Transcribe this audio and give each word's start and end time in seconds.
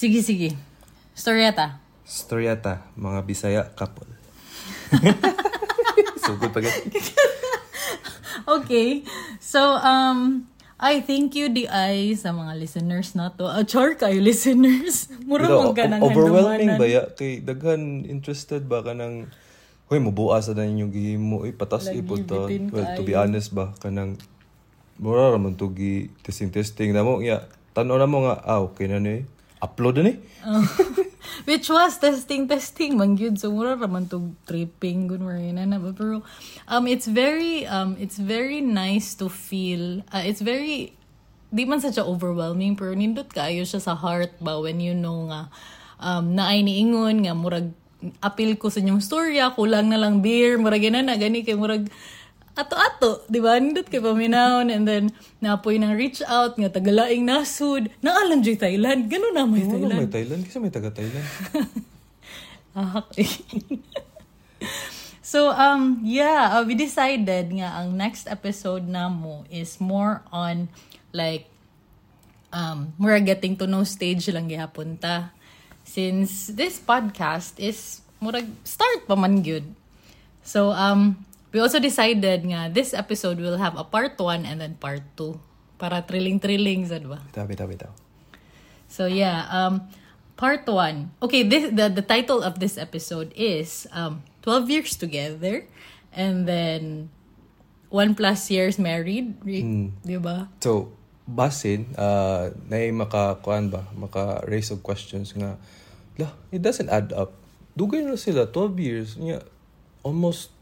Sige, 0.00 0.24
sige. 0.24 0.56
Storyata. 1.12 1.76
Storyata, 2.08 2.88
mga 2.96 3.20
Bisaya 3.20 3.68
couple. 3.76 4.08
Sugod 6.24 6.56
pa. 6.56 6.64
Okay. 8.48 9.04
So, 9.44 9.76
um, 9.76 10.48
I 10.80 11.04
thank 11.04 11.36
you, 11.36 11.52
di 11.52 11.68
ay, 11.68 12.16
sa 12.16 12.32
mga 12.32 12.56
listeners 12.56 13.12
na 13.12 13.28
to. 13.36 13.44
Ah, 13.44 13.60
char 13.60 13.92
kayo, 14.00 14.24
listeners. 14.24 15.12
Mura 15.28 15.52
mong 15.52 15.76
ka 15.76 15.84
nang 15.84 16.00
overwhelming 16.00 16.80
ba 16.80 16.88
ya? 16.88 17.04
Kay 17.12 17.44
daghan 17.44 18.08
interested 18.08 18.64
ba 18.64 18.80
ka 18.80 18.96
ng 18.96 19.28
Hoy, 19.92 20.00
mabuas 20.00 20.48
na 20.56 20.64
inyong 20.64 20.96
gihimo. 20.96 21.44
Uy, 21.44 21.52
patas 21.52 21.92
Lagi 21.92 22.00
ipod 22.00 22.24
to. 22.24 22.48
bitin 22.48 22.72
Well, 22.72 22.88
to 22.96 23.04
be 23.04 23.12
honest 23.12 23.52
ba, 23.52 23.76
kanang 23.84 24.16
mura 24.96 25.28
raman 25.36 25.60
to 25.60 25.68
gi 25.76 26.08
testing-testing 26.24 26.96
na 26.96 27.04
mo. 27.04 27.20
Ya, 27.20 27.44
tanaw 27.76 28.00
na 28.00 28.08
mo 28.08 28.24
nga, 28.24 28.40
ah, 28.48 28.64
okay 28.64 28.88
na 28.88 28.96
ni. 28.96 29.28
Upload 29.60 30.00
ni. 30.00 30.16
Which 31.48 31.68
was 31.68 32.00
testing, 32.00 32.48
testing, 32.48 32.96
man 32.96 33.12
gyud. 33.16 33.36
So, 33.36 33.52
mura 33.52 33.76
raman 33.76 34.08
to 34.08 34.32
tripping, 34.48 35.04
good 35.04 35.20
morning 35.20 35.60
na 35.60 35.68
na. 35.68 35.76
Pero, 35.92 36.24
um, 36.64 36.84
it's 36.88 37.04
very, 37.04 37.68
um, 37.68 37.96
it's 38.00 38.16
very 38.16 38.64
nice 38.64 39.12
to 39.20 39.28
feel, 39.28 40.00
uh, 40.16 40.24
it's 40.24 40.40
very, 40.40 40.96
di 41.52 41.68
man 41.68 41.84
sa 41.84 41.92
overwhelming, 42.00 42.72
pero 42.72 42.96
nindot 42.96 43.28
kayo 43.28 43.68
siya 43.68 43.84
sa 43.84 43.92
heart 43.92 44.32
ba 44.40 44.56
when 44.56 44.80
you 44.80 44.96
know 44.96 45.28
nga, 45.28 45.52
um, 46.00 46.32
na 46.32 46.56
ay 46.56 46.64
niingon 46.64 47.28
nga, 47.28 47.36
murag, 47.36 47.68
apil 48.24 48.56
ko 48.56 48.72
sa 48.72 48.80
inyong 48.80 49.04
storya, 49.04 49.52
kulang 49.52 49.92
na 49.92 50.00
lang 50.00 50.24
beer, 50.24 50.56
murag 50.56 50.88
na 50.88 51.04
na, 51.04 51.20
gani 51.20 51.44
kay 51.44 51.52
murag, 51.52 51.92
ato-ato, 52.58 53.24
di 53.30 53.38
ba? 53.38 53.56
Nindot 53.56 53.86
kay 53.86 54.02
paminahon, 54.02 54.68
and 54.68 54.84
then, 54.84 55.04
napoy 55.38 55.78
ng 55.78 55.94
reach 55.94 56.20
out, 56.26 56.58
nga 56.58 56.70
tagalaing 56.70 57.24
nasud, 57.24 57.88
naalam 58.02 58.42
dyan 58.42 58.58
Thailand, 58.58 59.00
gano'n 59.06 59.34
na 59.34 59.44
may 59.46 59.64
Thailand. 59.64 60.00
may 60.06 60.10
Thailand. 60.10 60.42
Kasi 60.46 60.56
may 60.58 60.72
taga-Thailand. 60.72 61.28
Ah, 62.70 63.02
so, 65.26 65.50
um, 65.50 65.98
yeah, 66.06 66.54
uh, 66.54 66.62
we 66.62 66.78
decided 66.78 67.50
nga 67.50 67.82
ang 67.82 67.98
next 67.98 68.30
episode 68.30 68.86
na 68.86 69.10
mo 69.10 69.42
is 69.50 69.82
more 69.82 70.22
on 70.30 70.70
like 71.10 71.50
um, 72.54 72.94
more 72.98 73.18
getting 73.18 73.58
to 73.58 73.66
know 73.66 73.82
stage 73.82 74.30
lang 74.30 74.46
gihapon 74.46 74.98
ta. 74.98 75.34
Since 75.82 76.54
this 76.54 76.78
podcast 76.78 77.58
is 77.58 78.02
murag 78.22 78.46
start 78.62 79.10
pa 79.10 79.18
man 79.18 79.42
gyud. 79.42 79.66
So, 80.46 80.70
um, 80.70 81.26
we 81.50 81.58
also 81.58 81.78
decided 81.82 82.46
nga 82.46 82.70
this 82.70 82.94
episode 82.94 83.38
will 83.42 83.58
have 83.58 83.74
a 83.74 83.84
part 83.84 84.18
1 84.18 84.46
and 84.46 84.60
then 84.62 84.74
part 84.78 85.02
2 85.18 85.38
para 85.80 86.04
thrilling-thrilling, 86.04 86.84
sad 86.84 87.08
ba? 87.08 87.24
Bitaw, 87.32 87.48
bitaw, 87.48 87.66
bitaw. 87.66 87.92
So 88.92 89.08
yeah, 89.08 89.48
um, 89.48 89.88
part 90.36 90.68
one. 90.68 91.08
Okay, 91.24 91.40
this 91.40 91.72
the 91.72 91.88
the 91.88 92.04
title 92.04 92.44
of 92.44 92.60
this 92.60 92.76
episode 92.76 93.32
is 93.32 93.88
um, 93.96 94.20
twelve 94.44 94.68
years 94.68 94.92
together, 95.00 95.64
and 96.12 96.44
then 96.44 97.08
one 97.88 98.12
plus 98.12 98.52
years 98.52 98.76
married. 98.76 99.40
Rick, 99.40 99.64
di 100.04 100.20
ba? 100.20 100.52
So, 100.60 100.92
basin, 101.24 101.96
uh, 101.96 102.52
na 102.68 102.76
makakuan 102.92 103.72
ba, 103.72 103.88
maka-raise 103.96 104.74
of 104.74 104.84
questions 104.84 105.32
nga, 105.32 105.56
lah, 106.20 106.34
it 106.52 106.60
doesn't 106.60 106.92
add 106.92 107.14
up. 107.16 107.34
Dugay 107.74 108.02
na 108.02 108.18
sila, 108.18 108.46
12 108.46 108.78
years, 108.82 109.08
nga, 109.18 109.42
almost 110.02 110.54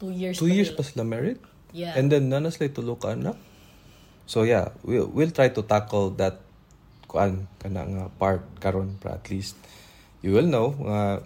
Two 0.00 0.10
years. 0.10 0.40
2 0.40 0.48
pa 0.48 0.54
years 0.56 0.70
pa 0.72 0.82
sila 0.82 1.04
married. 1.04 1.38
Yeah. 1.70 1.94
And 1.94 2.10
then, 2.10 2.32
nanas 2.32 2.58
like 2.58 2.74
tulo 2.74 2.96
ka 2.96 3.14
anak. 3.14 3.36
So, 4.26 4.42
yeah, 4.42 4.72
we'll, 4.82 5.06
we'll 5.06 5.30
try 5.30 5.52
to 5.52 5.62
tackle 5.62 6.10
that 6.18 6.40
kuan 7.10 7.50
kana 7.58 7.82
nga 7.82 8.04
part 8.14 8.46
karon 8.62 8.94
para 9.02 9.18
at 9.18 9.26
least 9.26 9.58
you 10.22 10.30
will 10.30 10.46
know 10.46 10.78
nga 10.78 11.18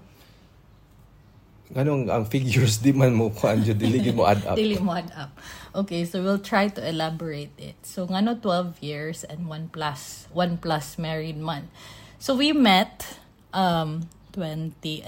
nganong 1.77 2.08
ang 2.08 2.25
figures 2.25 2.80
di 2.84 2.97
man 2.97 3.12
mo 3.12 3.28
kuan 3.28 3.61
jud 3.61 3.77
dili 3.77 4.00
mo 4.08 4.25
add 4.25 4.41
up. 4.48 4.56
Dili 4.61 4.80
mo 4.80 4.96
add 4.96 5.13
up. 5.13 5.33
Okay, 5.74 6.08
so 6.08 6.24
we'll 6.24 6.40
try 6.40 6.70
to 6.73 6.80
elaborate 6.80 7.52
it. 7.61 7.77
So 7.84 8.08
ngano 8.08 8.40
12 8.40 8.80
years 8.80 9.29
and 9.29 9.45
one 9.45 9.68
plus 9.68 10.24
one 10.33 10.57
plus 10.57 10.96
married 10.96 11.36
man. 11.36 11.68
So 12.17 12.33
we 12.33 12.57
met 12.57 13.20
um 13.52 14.08
2011. 14.33 15.05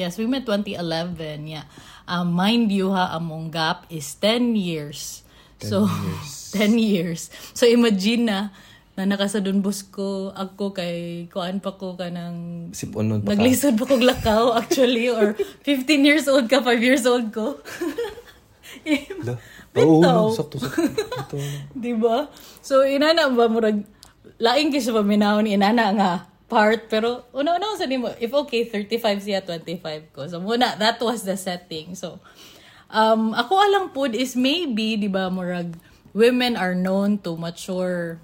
Yes, 0.00 0.16
we 0.16 0.24
met 0.24 0.48
2011. 0.48 1.44
Yeah. 1.44 1.68
Um, 2.10 2.34
mind 2.34 2.74
you 2.74 2.90
ha, 2.90 3.14
among 3.14 3.54
gap 3.54 3.86
is 3.86 4.18
10 4.18 4.58
years. 4.58 5.22
10 5.62 5.70
so 5.70 5.86
years. 5.86 6.30
10 6.58 6.74
years. 6.74 7.20
So 7.54 7.70
imagine 7.70 8.26
na 8.26 8.50
na 8.98 9.06
nakasadun 9.06 9.62
bus 9.62 9.86
ko 9.86 10.34
ako 10.34 10.74
kay 10.74 11.30
kuan 11.30 11.62
pa 11.62 11.78
ko 11.78 11.94
ka 11.94 12.10
ng 12.10 12.68
Sipon 12.74 13.06
nun 13.06 13.22
pa. 13.22 13.38
Naglisod 13.38 13.78
pa 13.78 13.86
kong 13.86 14.02
lakaw 14.02 14.52
actually 14.60 15.06
or 15.06 15.38
15 15.62 15.86
years 16.02 16.26
old 16.26 16.50
ka, 16.50 16.58
5 16.58 16.82
years 16.82 17.06
old 17.06 17.30
ko. 17.30 17.56
Bitaw. 19.70 19.86
Oo, 19.86 20.02
no, 20.02 20.34
sakto 20.34 20.58
sakto. 20.58 20.90
Ito. 20.90 21.38
Di 21.70 21.94
ba? 21.94 22.26
So, 22.58 22.82
inana 22.82 23.30
ba 23.30 23.46
murag 23.46 23.86
laing 24.42 24.74
kay 24.74 24.82
siya 24.82 24.98
paminahon 24.98 25.46
inana 25.46 25.94
nga 25.94 26.10
part 26.50 26.90
pero 26.90 27.30
una-una 27.30 27.78
sa 27.78 27.86
nimo 27.86 28.10
if 28.18 28.34
okay 28.34 28.66
35 28.66 29.22
siya 29.22 29.40
25 29.46 30.10
ko. 30.10 30.26
So 30.26 30.42
muna 30.42 30.74
that 30.82 30.98
was 30.98 31.22
the 31.22 31.38
setting. 31.38 31.94
So 31.94 32.18
um 32.90 33.30
ako 33.32 33.54
alang 33.54 33.86
pod 33.94 34.18
is 34.18 34.34
maybe 34.34 34.98
di 34.98 35.06
ba 35.06 35.30
murag 35.30 35.78
women 36.10 36.58
are 36.58 36.74
known 36.74 37.22
to 37.22 37.38
mature 37.38 38.18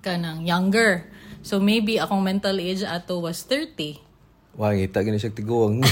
kanang 0.00 0.48
younger. 0.48 1.12
So 1.44 1.60
maybe 1.60 2.00
akong 2.00 2.24
mental 2.24 2.56
age 2.56 2.80
ato 2.80 3.20
was 3.20 3.44
30. 3.44 4.00
Wa 4.56 4.72
ngita 4.72 5.04
gini 5.04 5.20
siya 5.20 5.34
tiguang. 5.34 5.84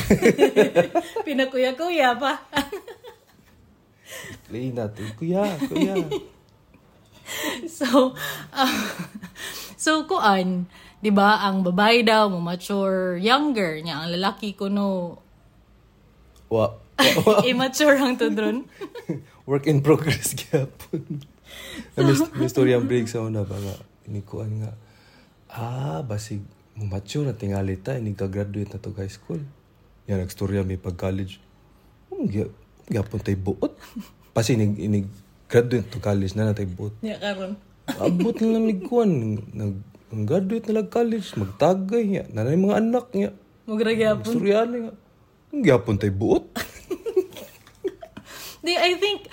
Pinakuya-kuya 1.27 2.17
pa. 2.17 2.41
Play 4.47 4.71
natin. 4.71 5.09
Kuya, 5.17 5.45
kuya. 5.67 5.97
so, 7.78 8.12
uh, 8.53 8.84
so 9.81 10.05
kuan, 10.05 10.69
'di 11.03 11.11
ba, 11.11 11.43
ang 11.43 11.67
babae 11.67 12.07
daw 12.07 12.31
mo 12.31 12.39
mature 12.39 13.19
younger 13.19 13.83
niya, 13.83 14.07
ang 14.07 14.15
lalaki 14.15 14.55
ko 14.55 14.71
no 14.71 15.19
Wa. 16.53 16.69
immature 17.49 17.97
ang 17.97 18.21
tudron. 18.21 18.69
Work 19.49 19.65
in 19.65 19.81
progress 19.81 20.37
gyapon. 20.37 21.25
may, 21.97 22.15
may 22.37 22.49
story 22.53 22.77
ang 22.77 22.85
break 22.85 23.09
sa 23.09 23.25
una 23.25 23.43
ba 23.43 23.57
nga. 23.57 23.77
Inikuan 24.05 24.61
nga. 24.61 24.73
Ah, 25.49 26.01
basig 26.05 26.45
mo 26.77 26.85
mature 26.89 27.25
na 27.25 27.33
tingali 27.37 27.81
ta 27.81 27.97
inig 27.97 28.17
ka 28.17 28.29
graduate 28.29 28.69
na 28.69 28.81
to 28.81 28.93
high 28.93 29.11
school. 29.11 29.41
Yan 30.09 30.21
nagstorya 30.21 30.61
may 30.61 30.77
pag 30.77 31.01
college. 31.01 31.41
Um, 32.13 32.29
gya- 32.29 32.53
gyapon 32.93 33.25
tay 33.25 33.37
buot. 33.37 33.73
Pasi 34.37 34.55
inig 34.57 34.77
inig 34.77 35.07
graduate 35.49 35.89
to 35.89 36.05
college 36.05 36.37
na 36.37 36.53
natay 36.53 36.69
buot. 36.69 36.93
Nya 37.01 37.17
karon. 37.17 37.57
Abot 37.97 38.37
na 38.45 38.61
lang 38.61 38.84
kuan 38.84 39.41
nag 39.57 39.91
ang 40.12 40.28
graduate 40.28 40.69
na 40.69 40.81
lang 40.81 40.89
college 40.93 41.33
magtagay 41.34 42.05
niya 42.05 42.25
nanay 42.31 42.55
mga 42.61 42.78
anak 42.78 43.09
niya 43.17 43.33
Mugra 43.62 43.95
gyapon. 43.95 44.27
Storyane 44.27 44.77
nga. 44.89 44.93
Ang 45.55 45.62
gyapon 45.62 45.97
tay 46.00 46.11
buot. 46.11 46.50
Di 48.65 48.75
I 48.75 48.99
think 48.99 49.31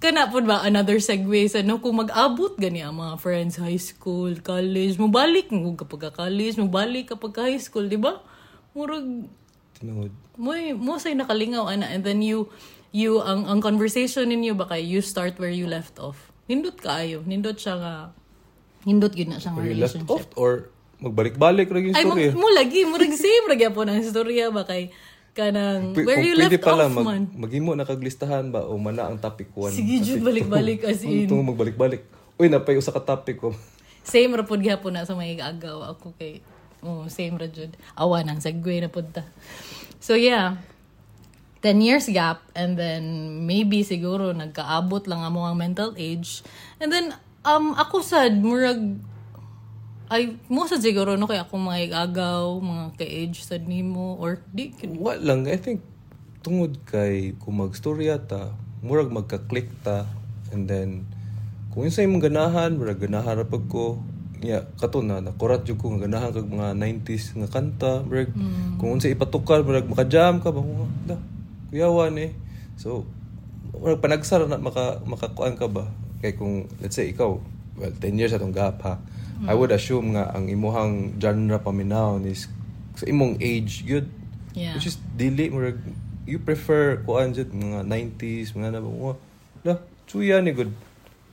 kana 0.00 0.32
pod 0.32 0.48
ba 0.48 0.64
another 0.64 0.96
segue 0.98 1.44
sa 1.46 1.60
no 1.60 1.78
kung 1.78 2.00
mag-abot 2.00 2.56
gani 2.56 2.80
ang 2.80 2.98
mga 2.98 3.20
friends 3.20 3.60
high 3.60 3.78
school, 3.78 4.32
college, 4.42 4.96
mo 4.96 5.12
balik 5.12 5.52
mo 5.52 5.76
kapag 5.76 6.08
ka 6.08 6.24
college, 6.26 6.56
mo 6.56 6.66
balik 6.72 7.12
kapag 7.14 7.32
ka 7.36 7.42
high 7.46 7.60
school, 7.60 7.86
di 7.86 8.00
ba? 8.00 8.18
Murag 8.74 9.28
Tinuod. 9.76 10.12
mo 10.40 10.52
mo 10.76 10.98
say 10.98 11.14
nakalingaw 11.14 11.68
ana 11.70 11.88
and 11.88 12.02
then 12.02 12.20
you 12.20 12.50
you 12.90 13.22
ang 13.22 13.46
ang 13.46 13.62
conversation 13.62 14.28
ninyo 14.28 14.52
baka 14.52 14.76
you 14.76 15.00
start 15.00 15.38
where 15.40 15.52
you 15.52 15.64
left 15.64 15.96
off 15.96 16.34
nindot 16.52 16.76
kaayo 16.76 17.24
nindot 17.24 17.56
siya 17.56 17.80
nga 17.80 17.94
nindot 18.84 19.12
gyud 19.12 19.28
na 19.28 19.38
siya 19.38 19.52
nga 19.52 19.60
you 19.64 19.76
left 19.76 19.96
relationship 19.98 20.10
off 20.10 20.24
or 20.40 20.72
magbalik-balik 21.00 21.68
ra 21.72 21.80
yung 21.80 21.96
ay 21.96 22.04
mo, 22.04 22.12
story. 22.16 22.32
mo 22.36 22.48
lagi 22.52 22.80
mo 22.84 22.96
lagi 23.00 23.16
same 23.16 23.44
ra 23.48 23.56
gyapon 23.56 23.88
ang 23.88 24.00
istorya 24.00 24.52
ba 24.52 24.68
kay 24.68 24.92
kanang 25.32 25.96
P- 25.96 26.04
where 26.04 26.20
you 26.20 26.36
left 26.36 26.52
pala, 26.60 26.88
off 26.88 26.96
mag, 26.96 27.04
man 27.06 27.22
maghimo 27.32 27.72
na 27.72 27.88
kaglistahan 27.88 28.52
ba 28.52 28.66
o 28.68 28.76
mana 28.76 29.08
ang 29.08 29.16
topic 29.16 29.48
1. 29.56 29.72
sige 29.72 29.96
jud 30.04 30.20
balik-balik 30.20 30.84
as 30.84 31.00
in 31.06 31.24
Ito 31.28 31.38
magbalik-balik. 31.40 32.02
Uy, 32.40 32.48
napay 32.48 32.80
usa 32.80 32.88
ka 32.88 33.04
topic 33.04 33.36
ko. 33.40 33.52
same 34.00 34.32
ra 34.32 34.44
pud 34.44 34.64
gyapon 34.64 34.96
na 34.96 35.04
sa 35.04 35.12
may 35.12 35.36
agaw 35.36 35.84
ako 35.92 36.16
kay 36.16 36.40
oh 36.80 37.04
same 37.12 37.36
ra 37.36 37.48
jud 37.48 37.76
awa 37.96 38.24
nang 38.24 38.40
segue 38.40 38.80
na 38.80 38.88
pud 38.88 39.12
ta 39.12 39.24
so 40.00 40.16
yeah 40.16 40.56
10 41.60 41.84
years 41.84 42.08
gap 42.08 42.40
and 42.56 42.80
then 42.80 43.04
maybe 43.44 43.84
siguro 43.84 44.32
nagkaabot 44.32 45.04
lang 45.04 45.20
amo 45.20 45.44
ang 45.44 45.60
mental 45.60 45.92
age 46.00 46.40
and 46.80 46.88
then 46.88 47.12
um 47.46 47.72
ako 47.72 48.04
sad 48.04 48.36
murag 48.40 49.00
ay 50.10 50.36
mo 50.50 50.66
sad 50.66 50.82
siguro 50.82 51.14
no 51.14 51.30
kay 51.30 51.38
ako 51.38 51.56
mga 51.56 51.94
agaw 51.94 52.58
mga 52.58 52.84
ka-age 52.98 53.46
sad 53.46 53.64
nimo 53.70 54.18
or 54.18 54.42
di 54.50 54.74
Wa 54.98 55.14
lang, 55.14 55.46
I 55.46 55.54
think, 55.54 55.86
tungod 56.42 56.82
kay 56.82 57.38
kung 57.38 57.62
mag-storya 57.62 58.18
ta, 58.18 58.50
murag 58.82 59.14
magka-click 59.14 59.70
ta, 59.86 60.10
and 60.50 60.66
then, 60.66 61.06
kung 61.70 61.86
yun 61.86 61.94
sa 61.94 62.02
imong 62.02 62.26
ganahan, 62.26 62.74
murag 62.74 62.98
ganahan 62.98 63.38
ra 63.38 63.46
pag 63.46 63.70
ko, 63.70 64.02
yeah, 64.42 64.66
kato 64.80 65.04
na 65.04 65.22
nakurat 65.22 65.62
jud 65.62 65.78
ko 65.78 65.94
nga 65.94 66.10
ganahan 66.10 66.34
kag 66.34 66.48
mga 66.48 66.74
90s 66.74 67.24
nga 67.38 67.48
kanta 67.48 67.92
murag 68.02 68.32
kung 68.80 68.96
unsa 68.96 69.12
ipatukar 69.12 69.60
murag 69.62 69.86
makajam 69.86 70.40
ka 70.40 70.48
ba 70.50 70.60
da 71.04 71.16
kuyawan 71.68 72.16
eh. 72.18 72.32
So 72.80 73.04
murag 73.76 74.00
panagsar 74.00 74.48
na 74.48 74.56
maka 74.56 75.04
makakuan 75.04 75.54
ka 75.60 75.68
ba 75.68 75.92
kay 76.20 76.36
kung 76.36 76.68
let's 76.84 76.96
say 76.96 77.08
ikaw 77.10 77.40
well 77.76 77.94
10 77.98 78.20
years 78.20 78.32
atong 78.36 78.52
gap 78.52 78.80
ha 78.84 79.00
I 79.40 79.56
would 79.56 79.72
assume 79.72 80.12
nga 80.12 80.36
ang 80.36 80.52
imuhang 80.52 81.16
genre 81.16 81.56
paminawon 81.56 82.28
is 82.28 82.44
sa 82.96 83.08
imong 83.08 83.40
age 83.40 83.88
good 83.88 84.08
Yeah. 84.50 84.74
which 84.74 84.90
is 84.90 84.98
dili 85.14 85.46
murag 85.46 85.78
you 86.26 86.42
prefer 86.42 86.98
kuan 87.06 87.30
jud 87.30 87.54
mga 87.54 87.86
90s 87.86 88.50
mga 88.58 88.74
na 88.74 88.82
mga 88.82 89.14
la 89.62 89.74
chuya 90.10 90.42
ni 90.42 90.50
good 90.50 90.74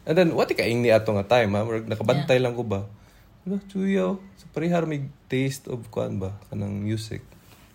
and 0.06 0.14
then 0.14 0.38
what 0.38 0.46
ka 0.54 0.62
ni 0.62 0.94
ato 0.94 1.18
nga 1.18 1.26
time 1.26 1.58
ha 1.58 1.66
murag 1.66 1.90
nakabantay 1.90 2.38
lang 2.38 2.54
ko 2.54 2.62
ba 2.62 2.86
la 3.50 3.58
chuya 3.66 4.14
oh. 4.14 4.22
so 4.38 4.46
parihar 4.54 4.86
may 4.86 5.10
taste 5.26 5.66
of 5.66 5.82
kuan 5.90 6.22
ba 6.22 6.38
kanang 6.54 6.78
music 6.78 7.26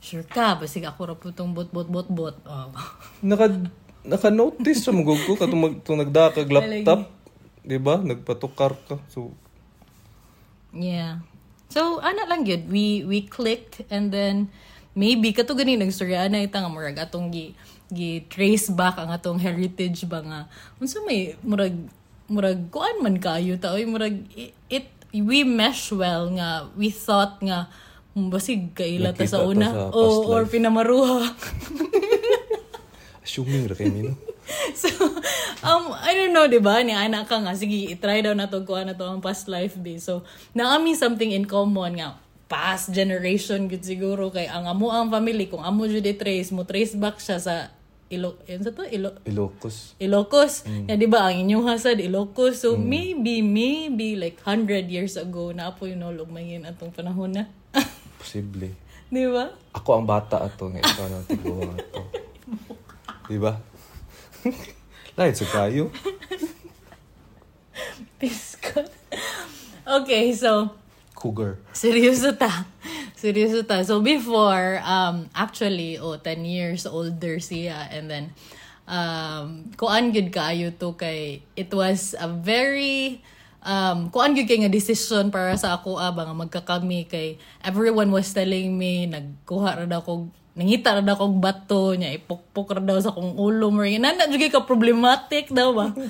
Sure 0.03 0.27
ka, 0.27 0.59
basig 0.59 0.83
ako 0.83 1.01
ra 1.07 1.15
putong 1.15 1.55
bot 1.55 1.71
bot 1.71 1.87
bot 1.87 2.11
bot. 2.11 2.35
Oh. 2.43 2.75
naka 3.23 3.71
naka-notice 4.03 4.83
sa 4.83 4.91
magug 4.91 5.19
ko 5.25 5.39
katong 5.39 5.63
mag 5.63 5.75
tong 5.83 6.01
nagdakag 6.01 6.51
laptop 6.51 7.01
di 7.63 7.79
ba 7.79 8.03
nagpatukar 8.03 8.75
ka 8.87 8.99
so. 9.07 9.31
Yeah. 10.75 11.23
So, 11.69 12.01
ana 12.05 12.27
lang 12.27 12.45
yun. 12.45 12.69
We, 12.69 13.05
we 13.05 13.25
clicked 13.25 13.85
and 13.89 14.13
then 14.13 14.49
maybe 14.93 15.33
kato 15.33 15.55
gani 15.55 15.79
nagstorya 15.79 16.29
na 16.29 16.45
ita 16.45 16.61
nga 16.61 16.69
murag 16.69 16.99
atong 17.01 17.33
gi 17.33 17.57
gi 17.93 18.25
trace 18.29 18.73
back 18.73 18.97
ang 19.01 19.13
atong 19.13 19.41
heritage 19.41 20.05
ba 20.09 20.21
nga. 20.21 20.41
Unsa 20.81 21.01
may 21.05 21.37
murag 21.45 21.77
murag 22.29 22.69
kuan 22.73 23.01
man 23.01 23.17
kayo 23.21 23.57
ta? 23.57 23.73
Oy 23.77 23.85
murag 23.89 24.21
i- 24.37 24.53
it, 24.69 24.89
we 25.13 25.45
mesh 25.45 25.93
well 25.93 26.29
nga. 26.33 26.69
We 26.77 26.89
thought 26.93 27.41
nga 27.41 27.69
hmm, 28.13 28.29
basig 28.33 28.73
kaila 28.77 29.13
ta 29.17 29.25
sa 29.25 29.45
una 29.45 29.69
sa 29.73 29.93
o 29.93 30.29
or 30.29 30.45
pinamaruha 30.49 31.25
assuming 33.23 33.71
ra 33.71 33.75
kay 33.79 33.89
no 33.91 34.15
so, 34.75 34.91
um, 35.63 35.95
I 36.03 36.19
don't 36.19 36.35
know, 36.35 36.51
di 36.51 36.59
ba? 36.59 36.83
Ni 36.83 36.91
anak 36.91 37.31
ka 37.31 37.39
nga, 37.39 37.55
sige, 37.55 37.95
itry 37.95 38.27
daw 38.27 38.35
na 38.35 38.51
to, 38.51 38.67
kuha 38.67 38.83
na 38.83 38.99
to 38.99 39.07
ang 39.07 39.23
past 39.23 39.47
life 39.47 39.79
day. 39.79 40.03
So, 40.03 40.27
naami 40.51 40.99
something 40.99 41.31
in 41.31 41.47
common 41.47 42.03
nga, 42.03 42.19
past 42.51 42.91
generation 42.91 43.71
gud 43.71 43.87
siguro 43.87 44.35
kay 44.35 44.51
ang 44.51 44.67
amo 44.67 44.91
ang 44.91 45.15
family 45.15 45.47
kung 45.47 45.63
amo 45.63 45.87
jud 45.87 46.05
i-trace 46.05 46.53
mo 46.53 46.67
trace 46.69 46.93
back 46.99 47.17
siya 47.23 47.39
sa 47.39 47.55
Ilo 48.13 48.37
yun 48.45 48.61
sa 48.61 48.77
to 48.77 48.85
Ilo 48.85 49.17
Ilocos 49.25 49.97
Ilocos. 49.97 50.69
Ya, 50.91 50.99
di 51.01 51.09
ba, 51.09 51.31
ang 51.31 51.39
inyong 51.39 51.65
hasad, 51.71 51.97
Ilocos. 52.03 52.61
So, 52.61 52.75
maybe, 52.75 53.41
maybe, 53.41 54.19
like, 54.19 54.43
100 54.43 54.91
years 54.91 55.15
ago, 55.15 55.55
na 55.55 55.73
po 55.73 55.87
yung 55.87 56.03
nolog 56.03 56.29
mayin 56.29 56.67
atong 56.67 56.91
panahon 56.91 57.31
na. 57.31 57.47
posible 58.23 58.71
di 59.13 59.29
ba? 59.29 59.51
ako 59.77 59.89
ang 59.99 60.07
bata 60.09 60.41
ato 60.41 60.73
nga 60.73 60.81
ikaw 60.81 61.07
nang 61.11 61.27
tiguang 61.29 61.75
ato 61.75 62.01
di 63.33 63.41
ba 63.41 63.57
Lain 65.17 65.35
sa 65.37 65.45
kayo. 65.45 65.93
Piscot. 68.21 68.89
okay, 69.85 70.33
so, 70.33 70.73
Cougar. 71.13 71.61
Seryoso 71.71 72.33
ta. 72.35 72.67
Seryoso 73.21 73.63
ta. 73.63 73.85
So 73.85 74.01
before, 74.01 74.81
um, 74.83 75.31
actually, 75.37 76.01
oh, 76.01 76.19
10 76.19 76.43
years 76.49 76.83
older 76.89 77.39
siya. 77.39 77.93
And 77.93 78.11
then, 78.11 78.25
um, 78.89 79.71
kuan 79.79 80.11
gud 80.11 80.35
kaayo 80.35 80.75
to 80.81 80.97
kay, 80.99 81.45
it 81.55 81.71
was 81.71 82.17
a 82.19 82.27
very, 82.27 83.23
um, 83.63 84.11
kuan 84.11 84.35
gud 84.35 84.49
kay 84.49 84.65
nga 84.65 84.73
decision 84.73 85.31
para 85.31 85.55
sa 85.55 85.79
ako 85.79 86.01
ah, 86.01 86.11
ba 86.11 86.27
nga 86.27 86.35
magkakami 86.35 87.07
kay 87.07 87.39
everyone 87.63 88.11
was 88.11 88.35
telling 88.35 88.75
me, 88.75 89.07
nagkuha 89.07 89.79
ra 89.79 89.87
daw 89.87 90.03
kog 90.03 90.33
nangita 90.53 90.93
ra 90.93 91.03
daw 91.05 91.17
kog 91.17 91.41
bato 91.41 91.97
niya 91.97 92.13
ipukpok 92.17 92.77
ra 92.77 92.83
daw 92.85 93.01
sa 93.01 93.15
kong 93.15 93.41
ulo 93.41 93.73
mo. 93.73 93.81
Rin 93.85 94.05
nana 94.05 94.29
jud 94.29 94.43
ka 94.53 94.65
problematic 94.65 95.53
daw 95.53 95.73
ba? 95.73 95.93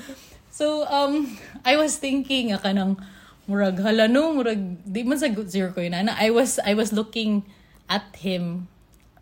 So 0.53 0.85
um 0.85 1.33
I 1.65 1.81
was 1.81 1.97
thinking 1.97 2.53
nga 2.53 2.61
kanang 2.61 3.01
murag 3.49 3.81
hala 3.81 4.05
no 4.05 4.37
murag 4.37 4.61
di 4.85 5.01
man 5.01 5.17
sa 5.17 5.25
good 5.25 5.49
zero 5.49 5.73
ko 5.73 5.81
yun 5.81 5.97
ana 5.97 6.13
I 6.13 6.29
was 6.29 6.61
I 6.61 6.77
was 6.77 6.93
looking 6.93 7.41
at 7.89 8.05
him. 8.21 8.69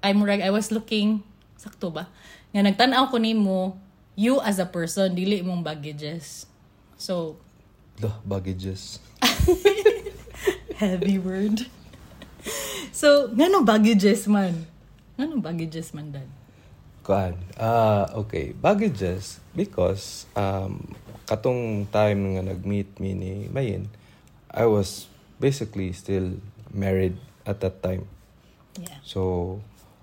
I 0.03 0.11
murag 0.11 0.43
I 0.43 0.51
was 0.51 0.75
looking 0.75 1.23
sakto 1.55 1.87
ba? 1.87 2.11
Nga 2.51 2.67
nagtan-aw 2.67 3.07
ko 3.07 3.15
nimo 3.15 3.79
you 4.19 4.43
as 4.43 4.59
a 4.59 4.67
person 4.67 5.15
dili 5.15 5.39
mong 5.39 5.63
baggages. 5.63 6.51
So 6.99 7.39
Dah, 7.95 8.19
baggages. 8.27 8.99
heavy 10.83 11.15
word. 11.15 11.63
So 12.91 13.31
ngano 13.31 13.63
baggages 13.63 14.27
man 14.27 14.67
ngano 15.17 15.41
baggages 15.41 15.91
man 15.95 16.11
dad 16.11 16.29
Kuan. 17.01 17.33
Ah, 17.57 18.05
okay. 18.13 18.53
Baggages 18.53 19.41
because 19.57 20.29
um 20.37 20.93
katong 21.25 21.89
time 21.89 22.37
nga 22.37 22.43
nag-meet 22.53 22.93
me 23.01 23.17
ni 23.17 23.33
Mayin, 23.49 23.89
I 24.53 24.69
was 24.69 25.09
basically 25.41 25.95
still 25.97 26.37
married 26.69 27.17
at 27.47 27.63
that 27.65 27.81
time. 27.81 28.05
yeah 28.77 29.01
So, 29.01 29.59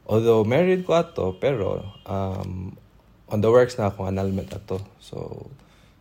although 0.08 0.43
married 0.43 0.88
ko 0.88 0.99
ato, 0.99 1.37
pero 1.38 1.87
um, 2.08 2.75
on 3.31 3.38
the 3.44 3.50
works 3.52 3.78
na 3.78 3.93
akong 3.93 4.11
annulment 4.11 4.50
ato. 4.50 4.82
So, 4.99 5.46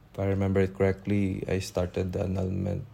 if 0.10 0.16
I 0.18 0.32
remember 0.32 0.64
it 0.64 0.74
correctly, 0.74 1.44
I 1.46 1.60
started 1.60 2.16
the 2.16 2.26
annulment. 2.26 2.88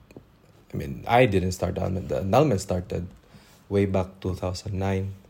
I 0.70 0.74
mean, 0.76 1.06
I 1.08 1.30
didn't 1.30 1.54
start 1.54 1.78
the 1.80 1.86
annulment. 1.86 2.10
The 2.10 2.20
annulment 2.26 2.60
started 2.60 3.08
way 3.70 3.86
back 3.86 4.20
2009. 4.20 5.23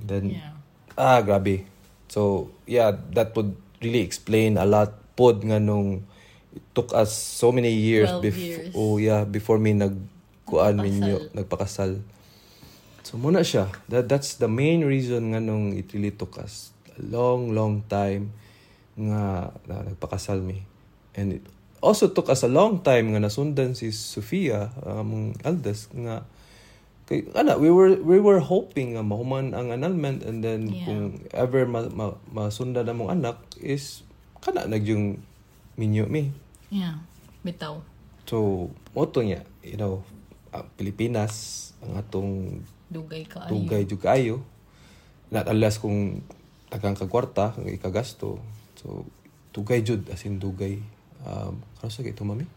Then, 0.00 0.36
yeah. 0.36 0.56
ah, 0.96 1.20
grabe. 1.22 1.64
So, 2.08 2.52
yeah, 2.68 2.94
that 3.16 3.34
would 3.34 3.56
really 3.80 4.00
explain 4.00 4.56
a 4.56 4.64
lot. 4.64 4.92
Pod 5.16 5.40
nga 5.40 5.56
nung 5.56 6.04
it 6.52 6.64
took 6.76 6.92
us 6.92 7.12
so 7.12 7.52
many 7.52 7.72
years 7.72 8.08
12 8.20 8.24
bef- 8.24 8.36
years. 8.40 8.72
oh 8.76 8.96
yeah 8.96 9.24
before 9.28 9.56
me 9.60 9.72
nag 9.76 9.96
kuan 10.48 10.76
minyo 10.76 11.28
nagpakasal. 11.36 12.00
so 13.04 13.16
muna 13.16 13.40
siya. 13.40 13.68
That 13.88 14.08
that's 14.08 14.36
the 14.36 14.48
main 14.48 14.84
reason 14.84 15.32
nga 15.32 15.40
nung 15.40 15.72
it 15.72 15.88
really 15.96 16.12
took 16.12 16.36
us 16.40 16.72
a 16.96 17.00
long 17.00 17.52
long 17.52 17.84
time 17.88 18.32
nga 18.96 19.52
na, 19.68 19.88
nagpakasal 19.88 20.40
mi 20.40 20.64
and 21.16 21.40
it 21.40 21.44
also 21.84 22.08
took 22.08 22.32
us 22.32 22.40
a 22.44 22.50
long 22.50 22.80
time 22.80 23.12
nga 23.12 23.20
nasundan 23.20 23.76
si 23.76 23.92
Sofia 23.92 24.72
among 24.84 25.36
eldest 25.44 25.92
nga 25.92 26.24
kay 27.06 27.22
ana 27.38 27.54
we 27.54 27.70
were 27.70 27.94
we 28.02 28.18
were 28.18 28.42
hoping 28.42 28.98
nga 28.98 29.02
mahuman 29.06 29.54
ang 29.54 29.70
annulment 29.70 30.26
and 30.26 30.42
then 30.42 30.66
Yeah. 30.70 30.86
kung 30.90 31.22
ever 31.30 31.62
ma, 31.64 31.86
ma, 31.86 32.18
masundan 32.34 32.86
na 32.86 32.94
mong 32.94 33.14
anak 33.14 33.38
is 33.62 34.02
kana 34.42 34.66
nagyung 34.66 35.22
minyo 35.78 36.10
mi 36.10 36.34
yeah 36.68 36.98
bitaw 37.46 37.78
So, 38.26 38.68
moto 38.90 39.22
niya, 39.22 39.46
you 39.62 39.78
know, 39.78 40.02
ang 40.50 40.66
Pilipinas, 40.74 41.70
ang 41.78 41.94
atong 41.94 42.32
dugay 42.90 43.22
ka 43.22 43.46
tugay 43.46 43.86
jud 43.86 44.02
kaayo. 44.02 44.42
Not 45.30 45.46
unless 45.46 45.78
kung 45.78 46.26
tagang 46.66 46.98
kagwarta, 46.98 47.54
ang 47.54 47.70
ikagasto. 47.70 48.42
So, 48.74 49.06
tugay 49.54 49.86
jud 49.86 50.10
as 50.10 50.26
in 50.26 50.42
dugay. 50.42 50.82
Um, 51.22 51.62
ano 51.78 51.86
sa 51.86 52.02
ito, 52.02 52.26
mami? 52.26 52.50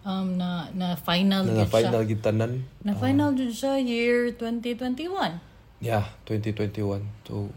Um 0.00 0.40
na 0.40 0.72
na 0.72 0.96
final 0.96 1.44
Na, 1.44 1.64
siya. 1.64 1.68
final 1.68 2.02
gid 2.08 2.20
tanan. 2.24 2.64
Na 2.80 2.96
final 2.96 3.36
jud 3.36 3.52
siya 3.52 3.76
year 3.76 4.32
2021. 4.32 5.04
Yeah, 5.80 6.08
2021. 6.28 7.04
So, 7.24 7.48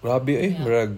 grabe 0.00 0.36
eh. 0.40 0.56
Murag, 0.56 0.96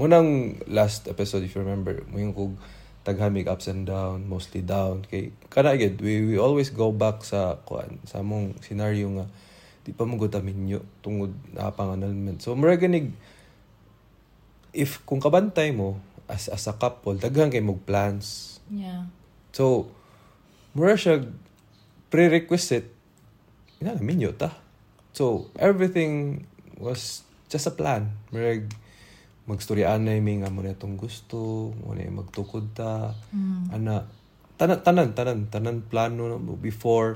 munang 0.00 0.60
last 0.68 1.08
episode, 1.08 1.44
if 1.44 1.52
you 1.52 1.60
remember, 1.60 2.00
mo 2.08 2.16
yung 2.16 2.32
kog 2.32 2.56
taghamig 3.04 3.44
ups 3.44 3.68
and 3.68 3.84
down, 3.84 4.24
mostly 4.24 4.64
down. 4.64 5.04
Kay, 5.04 5.36
kana 5.52 5.76
agad, 5.76 6.00
we, 6.00 6.24
we 6.24 6.36
always 6.40 6.72
go 6.72 6.88
back 6.88 7.20
sa, 7.20 7.60
kuan, 7.68 8.00
sa 8.08 8.24
mong 8.24 8.56
scenario 8.64 9.12
nga, 9.12 9.28
di 9.84 9.92
pa 9.92 10.08
mo 10.08 10.16
gutamin 10.16 10.56
nyo, 10.64 10.80
tungod 11.04 11.36
na 11.52 11.68
pang 11.68 11.92
annulment. 11.92 12.40
So, 12.40 12.56
murag 12.56 12.80
ganig, 12.80 13.12
if, 14.72 15.04
kung 15.04 15.20
kabantay 15.20 15.76
mo, 15.76 16.00
as, 16.24 16.48
as 16.48 16.64
a 16.64 16.72
couple, 16.72 17.20
daghan 17.20 17.52
kay 17.52 17.60
mog 17.60 17.84
plans. 17.84 18.56
Yeah. 18.72 19.04
So, 19.54 19.86
mura 20.74 20.98
siya 20.98 21.22
prerequisite, 22.10 22.90
ina 23.78 23.94
namin 23.94 24.26
yun 24.26 24.34
ta. 24.34 24.50
So, 25.14 25.46
everything 25.54 26.42
was 26.74 27.22
just 27.46 27.70
a 27.70 27.74
plan. 27.74 28.10
Murag, 28.34 28.66
magstoryaan 29.46 30.02
na 30.02 30.18
yung 30.18 30.42
nga 30.42 30.50
mo 30.50 30.66
itong 30.66 30.98
gusto, 30.98 31.70
mo 31.70 31.94
na 31.94 32.02
yung 32.02 32.18
magtukod 32.18 32.74
ta, 32.74 33.14
ana, 33.70 34.10
tanan, 34.58 34.82
tanan, 34.82 35.14
tanan, 35.14 35.46
tanan 35.46 35.78
plano 35.86 36.34
mo 36.34 36.58
before, 36.58 37.14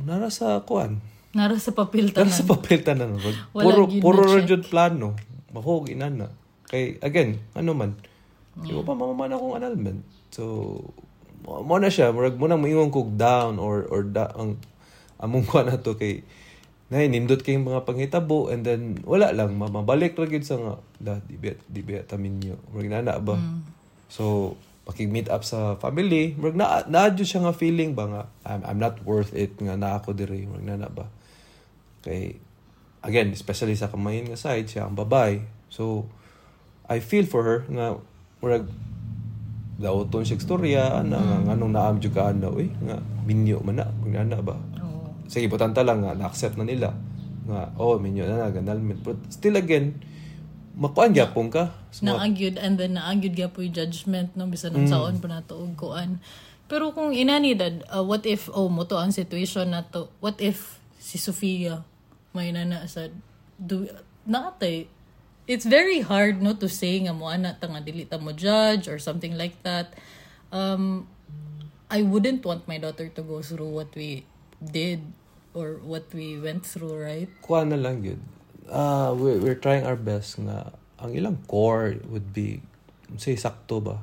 nara 0.00 0.32
sa 0.32 0.64
kuan, 0.64 1.04
Nara 1.34 1.58
sa 1.58 1.74
papel 1.74 2.14
nara 2.14 2.30
tanan. 2.30 2.30
sa 2.30 2.44
papel 2.46 2.78
tanan. 2.86 3.18
Puro, 3.52 3.90
puro 3.98 4.22
na 4.22 4.38
ra 4.38 4.40
check. 4.40 4.54
jud 4.54 4.64
plano. 4.70 5.18
Mahog, 5.50 5.90
inana. 5.90 6.30
Kay, 6.70 7.02
again, 7.02 7.42
ano 7.58 7.74
man, 7.74 7.98
di 8.54 8.70
ko 8.70 8.86
pa 8.86 8.94
mamaman 8.94 9.34
akong 9.34 9.58
annulment. 9.58 10.06
So, 10.30 10.78
mo 11.64 11.80
na 11.80 11.88
siya 11.88 12.12
murag 12.12 12.36
mo 12.36 12.46
nang 12.46 12.60
moingon 12.60 12.92
kog 12.92 13.16
down 13.16 13.56
or 13.56 13.88
or 13.88 14.04
da, 14.04 14.28
ang 14.36 14.60
among 15.18 15.48
kuan 15.48 15.66
na 15.66 15.80
to 15.80 15.96
kay 15.96 16.20
nay 16.92 17.08
nindot 17.08 17.40
kay 17.40 17.56
mga 17.56 17.88
panghitabo 17.88 18.52
and 18.52 18.62
then 18.68 19.00
wala 19.08 19.32
lang 19.32 19.56
ma- 19.56 19.72
mabalik 19.72 20.14
ra 20.20 20.28
gyud 20.28 20.44
sa 20.44 20.60
nga 20.60 20.74
da 21.00 21.12
di 21.24 21.40
bet 21.40 21.58
di 21.64 21.80
bet 21.80 22.06
taminyo 22.12 22.60
murag 22.70 22.92
na 22.92 23.16
ba? 23.18 23.40
So 24.12 24.54
makig-meet 24.84 25.32
up 25.32 25.42
sa 25.48 25.80
family 25.80 26.36
murag 26.36 26.60
na 26.60 26.84
na 26.84 27.08
jud 27.08 27.24
siya 27.24 27.48
nga 27.48 27.56
feeling 27.56 27.96
ba 27.96 28.04
nga 28.04 28.22
I'm, 28.44 28.62
I'm 28.68 28.80
not 28.80 29.00
worth 29.08 29.32
it 29.32 29.56
nga 29.56 29.80
na 29.80 29.96
ako 29.96 30.12
diri 30.12 30.44
murag 30.44 30.68
na 30.68 30.92
ba? 30.92 31.08
Kay 32.04 32.36
again 33.00 33.32
especially 33.32 33.74
sa 33.74 33.88
kamayin 33.88 34.28
nga 34.28 34.36
side 34.36 34.68
siya 34.68 34.84
ang 34.84 34.94
babay 34.94 35.40
so 35.72 36.04
I 36.84 37.00
feel 37.00 37.24
for 37.24 37.42
her 37.42 37.60
nga 37.72 37.96
murag 38.44 38.68
daoton 39.74 40.22
siya 40.22 40.38
istorya 40.38 40.82
ana 41.02 41.18
nga 41.18 41.36
nganong 41.50 41.72
naam 41.74 41.94
jud 41.98 42.14
ka 42.14 42.30
ana 42.30 42.46
uy 42.50 42.70
nga 42.86 42.96
minyo 43.26 43.58
man 43.66 43.82
na 43.82 43.86
murag 43.98 44.30
na 44.30 44.38
ba. 44.38 44.54
Oo. 44.82 45.10
sige 45.26 45.50
importante 45.50 45.82
lang 45.82 46.02
nga 46.04 46.14
na-accept 46.14 46.54
na 46.54 46.64
nila. 46.66 46.94
Nga 47.50 47.74
oh 47.80 47.98
minyo 47.98 48.24
na 48.30 48.46
na 48.46 48.54
ganal 48.54 48.78
but 49.02 49.18
still 49.28 49.58
again 49.58 49.98
makuan 50.74 51.14
gyapon 51.14 51.50
ka. 51.50 51.70
So, 51.94 52.06
naagyud 52.06 52.58
and 52.58 52.78
then 52.78 52.98
naagyud 52.98 53.34
gyud 53.34 53.50
po 53.54 53.62
yung 53.62 53.74
judgment 53.74 54.34
no? 54.38 54.46
Bisan 54.50 54.74
Mm. 54.74 54.90
saon 54.90 55.18
pa 55.22 55.26
nato 55.30 55.58
og 55.58 55.74
kuan 55.78 56.18
pero 56.64 56.90
kung 56.96 57.12
inanidad 57.12 57.84
uh, 57.92 58.00
what 58.00 58.24
if 58.24 58.48
oh 58.50 58.72
mo 58.72 58.88
to 58.88 58.96
ang 58.96 59.12
situation 59.12 59.70
nato 59.70 60.08
what 60.24 60.40
if 60.40 60.80
si 60.96 61.20
Sofia 61.20 61.84
may 62.32 62.50
nana 62.50 62.88
sa 62.88 63.06
do 63.60 63.84
natay 64.24 64.88
it's 65.46 65.64
very 65.64 66.00
hard 66.00 66.40
not 66.40 66.60
to 66.60 66.68
say 66.68 67.00
nga 67.00 67.12
mo 67.12 67.28
ana 67.28 67.56
ta 67.60 67.68
nga 67.68 67.80
dili 67.84 68.08
ta 68.08 68.16
mo 68.16 68.32
judge 68.32 68.88
or 68.88 68.98
something 68.98 69.36
like 69.36 69.56
that 69.62 69.92
um 70.52 71.06
I 71.92 72.00
wouldn't 72.02 72.42
want 72.42 72.66
my 72.66 72.80
daughter 72.80 73.12
to 73.12 73.22
go 73.22 73.44
through 73.44 73.68
what 73.68 73.92
we 73.92 74.24
did 74.58 75.04
or 75.52 75.78
what 75.84 76.08
we 76.16 76.40
went 76.40 76.64
through 76.64 76.96
right 76.96 77.30
kuha 77.44 77.68
na 77.68 77.76
lang 77.76 78.02
yun. 78.02 78.20
Uh, 78.64 79.12
we're, 79.12 79.36
we're 79.36 79.60
trying 79.60 79.84
our 79.84 80.00
best 80.00 80.40
nga 80.40 80.72
ang 80.96 81.12
ilang 81.12 81.36
core 81.44 82.00
would 82.08 82.32
be 82.32 82.64
say 83.20 83.36
sakto 83.36 83.84
ba 83.84 84.00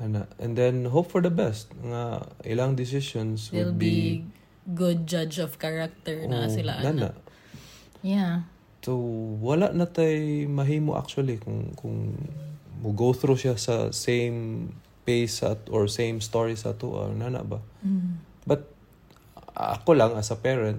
ana 0.00 0.28
and 0.38 0.56
then 0.56 0.84
hope 0.84 1.08
for 1.08 1.24
the 1.24 1.32
best 1.32 1.72
nga 1.80 2.28
ilang 2.44 2.76
decisions 2.76 3.48
they'll 3.48 3.72
would 3.72 3.80
be 3.80 4.20
be, 4.20 4.74
good 4.76 5.06
judge 5.08 5.40
of 5.40 5.56
character 5.56 6.26
na 6.28 6.44
oh, 6.44 6.52
sila 6.52 6.82
nana. 6.84 6.90
ana. 6.90 7.10
Yeah. 8.04 8.34
So 8.84 8.94
wala 9.42 9.74
na 9.74 9.86
tay 9.90 10.46
mahimo 10.46 10.94
actually 10.94 11.42
kung 11.42 11.74
kung 11.74 12.14
mo 12.82 12.92
go 12.94 13.10
through 13.10 13.38
siya 13.38 13.58
sa 13.58 13.90
same 13.90 14.70
pace 15.02 15.42
at 15.42 15.58
or 15.70 15.90
same 15.90 16.22
story 16.22 16.54
sa 16.54 16.74
to 16.74 16.90
or 16.94 17.10
nana 17.10 17.42
ba 17.42 17.58
but 18.46 18.66
ako 19.56 19.96
lang 19.96 20.14
as 20.14 20.30
a 20.30 20.38
parent 20.38 20.78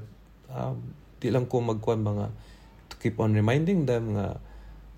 um, 0.53 0.77
di 1.17 1.33
lang 1.33 1.49
ko 1.49 1.59
magkuan 1.59 1.99
mga 2.05 2.29
to 2.87 2.95
keep 3.01 3.17
on 3.19 3.33
reminding 3.33 3.83
them 3.89 4.15
nga 4.15 4.37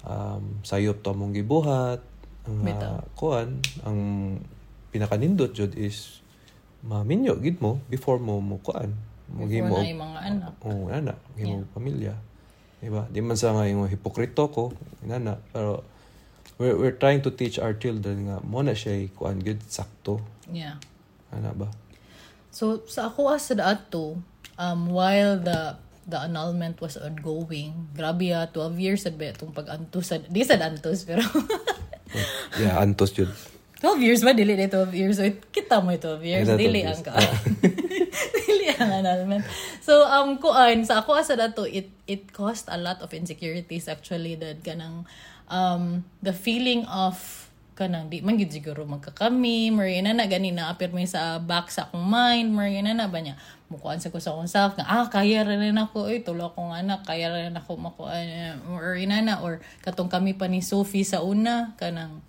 um, 0.05 0.59
sayop 0.61 1.01
to 1.01 1.09
among 1.15 1.33
gibuhat 1.33 2.03
nga 2.45 2.65
Bitaw. 2.65 2.97
kuan 3.15 3.61
ang 3.85 3.99
pinakanindot 4.89 5.53
jud 5.53 5.73
is 5.77 6.19
maminyo 6.81 7.37
gid 7.37 7.61
mo 7.61 7.77
before 7.87 8.17
mo 8.17 8.37
mo 8.41 8.57
kuan 8.61 8.93
mo 9.29 9.45
Before 9.45 9.69
mo 9.69 9.77
na 9.77 9.85
yung 9.85 10.01
mga 10.01 10.19
anak. 10.25 10.51
oh 10.65 10.83
ana 10.89 11.13
mo 11.37 11.63
pamilya 11.73 12.13
diba 12.79 13.03
di 13.11 13.19
man 13.19 13.35
sa 13.35 13.51
nga 13.51 13.67
yung 13.67 13.87
hipokrito 13.87 14.47
ko 14.49 14.71
inana 15.03 15.35
pero 15.51 15.83
we're, 16.59 16.75
we're 16.79 16.95
trying 16.95 17.19
to 17.19 17.31
teach 17.31 17.59
our 17.59 17.75
children 17.75 18.27
nga 18.31 18.37
mo 18.43 18.63
na 18.63 18.71
siya 18.71 19.07
kuan 19.15 19.39
gid 19.39 19.59
sakto 19.67 20.19
Yeah. 20.49 20.81
ana 21.29 21.53
ba 21.53 21.69
So 22.49 22.81
sa 22.89 23.13
ako 23.13 23.29
as 23.29 23.45
sa 23.45 23.53
dato, 23.53 24.17
um, 24.57 24.89
while 24.89 25.37
the 25.37 25.77
the 26.09 26.17
annulment 26.17 26.81
was 26.81 26.97
ongoing, 26.97 27.93
grabe 27.93 28.33
ah, 28.33 28.49
12 28.49 28.81
years 28.81 29.05
sa 29.05 29.13
itong 29.13 29.53
pag-antos. 29.53 30.09
Di 30.25 30.41
sa 30.41 30.57
antos, 30.57 31.05
pero 31.05 31.21
yeah 32.61 32.81
antos 32.81 33.13
jud 33.13 33.29
12 33.85 34.01
years 34.01 34.19
ba? 34.25 34.33
Dili 34.35 34.57
na 34.59 34.67
12 34.67 34.91
years. 34.91 35.15
So, 35.21 35.29
it- 35.29 35.45
kita 35.55 35.79
mo 35.79 35.93
yung 35.93 36.03
12 36.03 36.25
years. 36.25 36.45
Kita 36.49 36.57
12 36.59 36.63
Dili 36.67 36.79
ang 36.83 36.99
ka. 36.99 37.13
Dili 38.45 38.71
ang 38.75 39.03
annulment. 39.03 39.43
So, 39.83 40.05
um, 40.05 40.37
kuan, 40.37 40.83
sa 40.85 41.01
ako 41.01 41.19
asa 41.19 41.35
dato, 41.35 41.63
it, 41.65 41.89
it 42.05 42.31
caused 42.31 42.67
a 42.67 42.77
lot 42.77 42.99
of 43.01 43.13
insecurities 43.13 43.87
actually 43.87 44.35
that 44.39 44.61
kanang, 44.63 45.05
um, 45.47 46.05
the 46.21 46.33
feeling 46.33 46.85
of 46.87 47.17
kanang 47.79 48.11
di 48.11 48.19
man 48.19 48.35
gid 48.35 48.51
siguro 48.51 48.83
magkakami 48.83 49.71
marina 49.71 50.11
na 50.11 50.27
gani 50.27 50.51
na 50.51 50.67
appear 50.67 50.91
may 50.91 51.07
sa 51.07 51.39
back 51.39 51.71
sa 51.71 51.87
akong 51.87 52.03
mind 52.03 52.51
marina 52.51 52.91
na 52.91 53.07
ba 53.07 53.23
niya 53.23 53.39
mukuan 53.71 54.03
sa 54.03 54.11
ko 54.11 54.19
sa 54.19 54.35
akong 54.35 54.51
self 54.51 54.75
nga 54.75 54.83
ah 54.83 55.07
kaya 55.07 55.47
ra 55.47 55.55
rin 55.55 55.79
ako 55.79 56.11
eh 56.11 56.19
tulo 56.19 56.51
akong 56.51 56.75
anak 56.75 57.07
kaya 57.07 57.31
ra 57.31 57.47
rin 57.47 57.55
ako 57.55 57.79
makuan 57.79 58.59
or 58.67 58.99
inana 58.99 59.39
or 59.39 59.63
katong 59.79 60.11
kami 60.11 60.35
pa 60.35 60.51
ni 60.51 60.59
Sophie 60.59 61.07
sa 61.07 61.23
una 61.23 61.71
kanang 61.79 62.19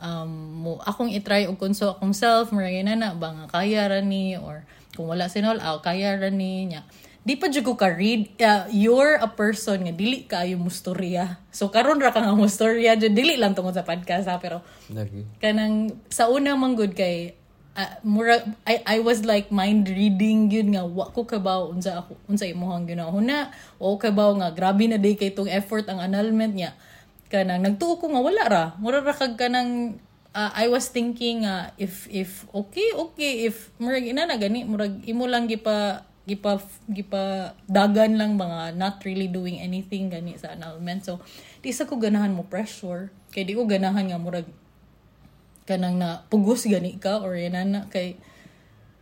um, 0.00 0.30
mo, 0.64 0.72
akong 0.84 1.12
itry 1.12 1.48
og 1.48 1.56
konso 1.60 1.96
akong 1.96 2.12
self, 2.12 2.52
marang 2.52 2.84
na 2.84 2.94
na, 2.96 3.10
ba 3.16 3.32
nga 3.32 3.46
kaya 3.60 3.88
ra 3.88 4.00
ni, 4.04 4.36
or 4.36 4.64
kung 4.96 5.12
wala 5.12 5.28
sinol, 5.28 5.60
aw, 5.60 5.84
kaya 5.84 6.16
ra 6.16 6.32
ni, 6.32 6.72
nya. 6.72 6.88
Di 7.26 7.36
pa 7.36 7.52
jud 7.52 7.66
ko 7.66 7.76
ka-read, 7.76 8.40
uh, 8.40 8.64
you're 8.72 9.20
a 9.20 9.28
person 9.28 9.84
nga, 9.84 9.92
dili 9.92 10.24
kaayo 10.24 10.56
mo 10.56 10.72
storya. 10.72 11.36
So, 11.52 11.68
karon 11.68 12.00
ra 12.00 12.10
ka 12.10 12.24
nga 12.24 12.32
mo 12.32 12.48
storya, 12.48 12.96
jud 12.96 13.12
dili 13.12 13.36
lang 13.36 13.52
tungod 13.52 13.76
sa 13.76 13.84
podcast, 13.84 14.24
ha, 14.26 14.40
pero, 14.40 14.64
kanang, 15.38 15.92
sa 16.08 16.32
una 16.32 16.56
man 16.56 16.72
good 16.72 16.96
kay, 16.96 17.36
ah, 17.76 18.00
mura, 18.00 18.40
I, 18.64 18.80
I 18.86 18.98
was 19.04 19.28
like 19.28 19.52
mind 19.52 19.92
reading 19.92 20.48
yun 20.48 20.72
nga, 20.72 20.88
wa 20.88 21.12
ko 21.12 21.28
kabaw, 21.28 21.68
unsa 21.68 22.00
ako, 22.00 22.16
unsa 22.24 22.48
imuhang 22.48 22.88
ginahuna, 22.88 23.52
o 23.76 24.00
kabaw 24.00 24.32
nga, 24.40 24.48
grabe 24.56 24.88
na 24.88 24.96
day 24.96 25.12
kay 25.12 25.28
itong 25.28 25.52
effort 25.52 25.84
ang 25.92 26.00
annulment 26.00 26.56
niya 26.56 26.72
kanang 27.26 27.62
nagtuo 27.62 27.98
ko 27.98 28.06
nga 28.14 28.22
wala 28.22 28.42
ra 28.46 28.64
mura 28.78 29.02
ra 29.02 29.10
kag 29.10 29.34
kanang 29.34 29.98
ah, 30.36 30.52
I 30.52 30.68
was 30.68 30.92
thinking 30.92 31.48
nga 31.48 31.72
if 31.80 32.04
if 32.12 32.44
okay 32.52 32.92
okay 32.92 33.48
if 33.48 33.72
murag 33.80 34.04
ina 34.04 34.28
na 34.28 34.36
gani 34.36 34.68
murag 34.68 35.00
imo 35.08 35.24
lang 35.24 35.48
gipa 35.48 36.04
gipa 36.28 36.60
gipa 36.92 37.56
dagan 37.64 38.20
lang 38.20 38.36
mga 38.36 38.76
not 38.76 39.00
really 39.08 39.32
doing 39.32 39.56
anything 39.56 40.12
gani 40.12 40.36
sa 40.36 40.52
annulment 40.52 41.00
so 41.00 41.16
di 41.64 41.72
sa 41.72 41.88
ko 41.88 41.96
ganahan 41.96 42.36
mo 42.36 42.44
pressure 42.44 43.08
kay 43.32 43.48
di 43.48 43.56
ko 43.56 43.64
ganahan 43.64 44.12
nga 44.12 44.20
murag 44.20 44.46
kanang 45.64 45.96
na 45.96 46.28
pugos 46.28 46.68
gani 46.68 47.00
ka 47.00 47.24
or 47.24 47.32
yan 47.34 47.56
na 47.72 47.88
kay 47.88 48.20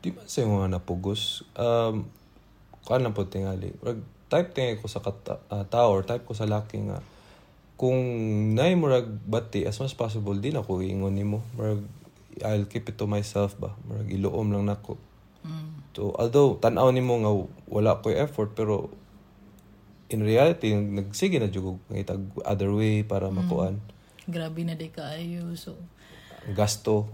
Di 0.04 0.12
man 0.12 0.28
sa 0.28 0.44
mga 0.44 0.68
napugos. 0.68 1.48
Um, 1.56 2.12
kuan 2.84 3.00
lang 3.00 3.16
po 3.16 3.24
tingali. 3.24 3.72
Rag, 3.80 4.04
type 4.28 4.52
tingay 4.52 4.76
ko 4.76 4.84
sa 4.84 5.00
kata, 5.00 5.40
ah, 5.48 5.64
tao 5.64 5.96
or 5.96 6.04
type 6.04 6.28
ko 6.28 6.36
sa 6.36 6.44
laki 6.44 6.92
nga 6.92 7.00
kung 7.84 8.00
nay 8.56 8.72
murag 8.80 9.04
bati 9.28 9.68
as 9.68 9.76
much 9.76 9.92
as 9.92 9.98
possible 10.00 10.32
di 10.40 10.48
na 10.48 10.64
ko 10.64 10.80
ingon 10.80 11.12
nimo. 11.12 11.44
Murag 11.52 11.84
I'll 12.40 12.64
keep 12.64 12.88
it 12.88 12.96
to 12.96 13.04
myself 13.04 13.60
ba? 13.60 13.76
Murag 13.84 14.08
iluom 14.08 14.48
lang 14.56 14.72
nako. 14.72 14.96
So 15.92 16.16
although 16.16 16.56
tan-aw 16.56 16.88
nimo 16.96 17.20
nga 17.20 17.32
wala 17.68 18.00
ko 18.00 18.08
effort 18.08 18.56
pero 18.56 18.88
in 20.08 20.24
reality 20.24 20.72
nagsige 20.72 21.36
na 21.36 21.52
jud 21.52 21.62
ko 21.68 21.72
other 22.48 22.72
way 22.72 23.04
para 23.04 23.28
makuan. 23.28 23.84
Grabe 24.24 24.64
na 24.64 24.80
di 24.80 24.88
kaayo 24.88 25.52
so. 25.52 25.76
Gasto 26.56 27.12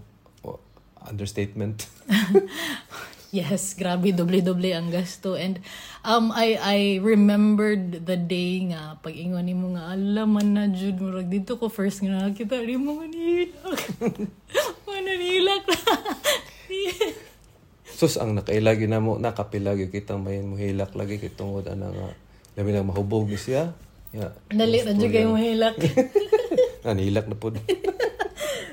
understatement 1.07 1.87
Yes, 3.31 3.79
grabe 3.79 4.11
doble-doble 4.11 4.75
ang 4.75 4.91
gasto 4.91 5.39
and 5.39 5.63
um 6.03 6.35
I 6.35 6.59
I 6.59 6.79
remembered 6.99 8.03
the 8.03 8.19
day 8.19 8.59
nga 8.67 8.99
pag 8.99 9.15
ingon 9.15 9.47
nimo 9.47 9.71
nga 9.71 9.95
alam 9.95 10.35
man 10.35 10.51
na 10.51 10.67
jud 10.67 10.99
murag 10.99 11.31
dito 11.31 11.55
ko 11.55 11.71
first 11.71 12.03
nga 12.03 12.27
nakita 12.27 12.59
ni 12.59 12.75
mo 12.75 12.99
manilak. 12.99 13.79
manilak. 14.87 15.63
Sus, 17.95 18.19
ang 18.19 18.35
nakailagi 18.35 18.91
na 18.91 18.99
mo, 18.99 19.15
nakapilagi 19.15 19.87
kitang 19.87 20.27
mayin 20.27 20.51
mo 20.51 20.59
hilak 20.59 20.91
lagi 20.99 21.15
kitungod 21.15 21.71
ana 21.71 21.87
nga 21.87 22.11
labi 22.59 22.75
na 22.75 22.83
mahubog 22.83 23.31
ni 23.31 23.39
siya. 23.39 23.71
Ya. 24.11 24.35
Dali 24.51 24.83
ra 24.83 24.91
jud 24.91 25.07
kay 25.07 25.23
mo 25.23 25.39
hilak. 25.39 25.79
Nihilak 26.83 27.31
na 27.31 27.39
po. 27.39 27.55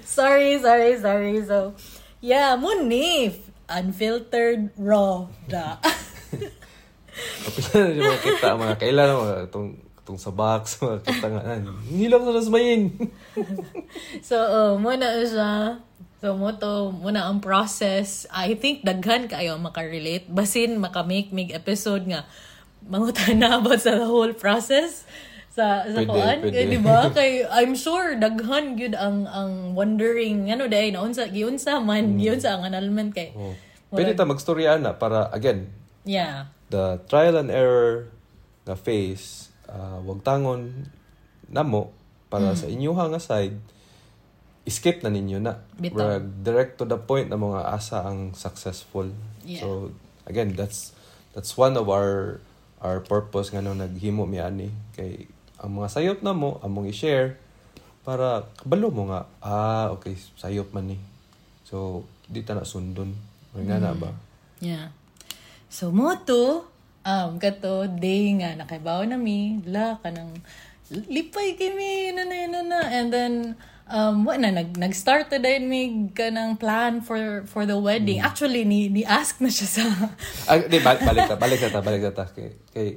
sorry, 0.03 0.59
sorry, 0.59 0.99
sorry. 0.99 1.47
So, 1.47 1.79
yeah, 2.21 2.59
mo 2.59 2.75
ni 2.83 3.31
unfiltered 3.69 4.73
raw 4.81 5.29
da. 5.47 5.79
Kapila 7.19 7.79
na 7.83 7.99
mga 7.99 8.21
kita, 8.23 8.49
mga 8.55 8.77
kailan 8.79 9.09
mga 9.19 9.37
itong, 9.51 9.69
itong 10.03 10.19
sa 10.21 10.31
box, 10.33 10.79
mga 10.81 10.99
kita 11.05 11.27
nga, 11.29 11.43
na 11.59 12.41
sa 12.41 12.53
mayin. 12.53 12.83
so, 14.29 14.37
uh, 14.39 14.73
muna 14.79 15.27
siya. 15.27 15.83
So, 16.19 16.35
mo 16.35 16.51
to, 16.51 16.91
muna 16.99 17.31
ang 17.31 17.39
process. 17.39 18.27
I 18.35 18.59
think 18.59 18.83
daghan 18.83 19.31
kayo 19.31 19.55
makarelate. 19.55 20.27
Basin, 20.27 20.83
makamake 20.83 21.31
mig 21.31 21.55
episode 21.55 22.11
nga. 22.11 22.27
Mangutan 22.83 23.39
na 23.39 23.63
about 23.63 23.79
sa 23.79 24.03
whole 24.03 24.35
process. 24.35 25.07
Sa 25.59 25.83
sa 25.83 25.99
Pwede, 25.99 26.07
kuan 26.07 26.39
pwede. 26.41 26.55
kay 26.55 26.65
di 26.71 26.79
ba 26.79 27.11
kay 27.11 27.31
I'm 27.45 27.75
sure 27.75 28.15
daghan 28.15 28.79
gyud 28.79 28.95
ang 28.95 29.27
ang 29.27 29.75
wondering 29.75 30.47
ano 30.47 30.65
day 30.67 30.89
naunsa 30.89 31.27
giunsa 31.27 31.83
man 31.83 32.15
Mm. 32.15 32.19
giunsa 32.19 32.55
ang 32.55 32.63
annulment 32.65 33.11
kay 33.11 33.35
Oh. 33.35 33.59
Pwede 33.91 34.15
ta 34.15 34.23
magstorya 34.23 34.77
na 34.77 34.95
para 34.95 35.27
again 35.31 35.67
yeah 36.05 36.47
the 36.69 37.03
trial 37.05 37.35
and 37.35 37.51
error 37.51 38.07
nga 38.63 38.77
phase 38.77 39.49
uh, 39.67 39.99
wag 39.99 40.23
tangon 40.23 40.87
namo 41.49 41.91
para 42.29 42.53
sa 42.53 42.69
inyuha 42.69 43.09
nga 43.09 43.19
side 43.19 43.57
skip 44.69 45.01
na 45.01 45.09
ninyo 45.09 45.41
na 45.41 45.65
Bitaw. 45.75 46.21
Direct 46.45 46.77
to 46.77 46.85
the 46.85 47.01
point 47.01 47.27
na 47.27 47.41
mga 47.41 47.65
asa 47.67 48.05
ang 48.05 48.37
successful 48.37 49.09
Yeah. 49.41 49.65
so 49.65 49.97
again 50.29 50.53
that's 50.53 50.93
that's 51.33 51.57
one 51.57 51.73
of 51.73 51.89
our 51.89 52.45
our 52.79 53.01
purpose 53.01 53.49
nga 53.49 53.59
nung 53.59 53.81
naghimo 53.81 54.23
mi 54.23 54.37
ani 54.37 54.69
kay 54.93 55.25
ang 55.59 55.71
mga 55.75 55.89
sayop 55.91 56.19
na 56.23 56.35
mo 56.35 56.63
among 56.63 56.91
i-share 56.91 57.39
para 58.07 58.47
kabalo 58.57 58.89
mo 58.89 59.11
nga 59.11 59.29
ah 59.45 59.87
okay 59.93 60.17
sayop 60.39 60.73
man 60.73 60.95
ni 60.95 60.99
so 61.67 62.07
di 62.31 62.41
ta 62.47 62.57
na 62.57 62.65
sundon 62.65 63.13
nga 63.53 63.77
na 63.77 63.93
ba 63.93 64.11
Yeah. 64.59 64.91
So 65.71 65.95
mo 65.95 66.11
to, 66.27 66.67
um, 67.07 67.39
kato, 67.39 67.87
day 67.87 68.35
nga, 68.43 68.59
nakaibaw 68.59 69.07
na 69.07 69.15
mi, 69.21 69.63
la, 69.67 70.01
kanang, 70.03 70.35
lipay 70.91 71.55
kimi, 71.55 72.11
na 72.15 72.27
na 72.27 72.37
na 72.49 72.61
na. 72.65 72.81
And 72.91 73.09
then, 73.13 73.35
um, 73.87 74.25
what 74.27 74.41
na, 74.43 74.51
nag, 74.51 74.75
nag-start 74.75 75.31
na 75.31 75.39
din 75.39 75.69
mi 75.71 75.83
kanang 76.11 76.59
plan 76.59 77.05
for 77.05 77.45
for 77.47 77.69
the 77.69 77.79
wedding. 77.79 78.19
Actually, 78.19 78.65
ni, 78.67 78.91
ni 78.91 79.07
ask 79.07 79.39
na 79.39 79.53
siya 79.53 79.69
sa, 79.69 79.85
Ah, 80.51 80.59
di, 80.59 80.81
balik 80.83 81.29
ta, 81.29 81.37
balik 81.39 81.59
ta, 81.61 81.81
balik 81.85 82.03
ta. 82.17 82.27
Kay, 82.33 82.49
kay 82.75 82.89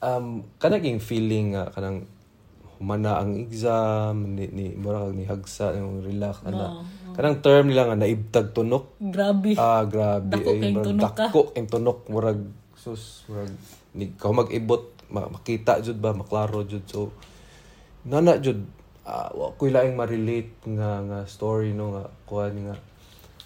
um, 0.00 0.44
kanaging 0.56 1.00
feeling 1.00 1.56
nga, 1.56 1.68
kanang 1.72 2.08
humana 2.80 3.20
ang 3.20 3.36
exam, 3.36 4.36
ni, 4.36 4.48
ni, 4.48 4.66
mura 4.72 5.04
kag 5.04 5.16
ni 5.16 5.24
hagsa, 5.28 5.76
yung 5.76 6.00
relax, 6.00 6.40
ana. 6.48 6.80
Kanang 7.12 7.44
term 7.44 7.68
nila 7.68 7.92
nga, 7.92 8.00
naibtag 8.00 8.56
tunok. 8.56 8.96
grabe. 8.96 9.52
Ah, 9.60 9.84
grabe. 9.84 10.32
Dako 10.32 10.50
Ay, 10.56 10.72
murag 10.72 10.86
tunok 10.88 11.12
ka. 11.12 11.26
Dako 11.28 11.40
kayong 11.52 11.70
tunok, 11.70 11.98
murag, 12.08 12.40
sus, 12.72 13.28
murag, 13.28 13.52
ni, 13.92 14.16
kau 14.16 14.32
mag-ibot, 14.32 14.96
ma- 15.12 15.28
makita 15.28 15.84
jud 15.84 16.00
ba, 16.00 16.16
maklaro 16.16 16.64
jud. 16.64 16.88
So, 16.88 17.12
nana 18.08 18.40
jud, 18.40 18.64
ah, 19.04 19.28
wa 19.36 19.52
ko 19.52 19.68
laing 19.68 19.92
ma-relate 19.92 20.64
nga, 20.64 21.04
nga 21.04 21.18
story, 21.28 21.76
no, 21.76 21.92
nga, 21.92 22.08
kuhan 22.24 22.56
nga, 22.64 22.76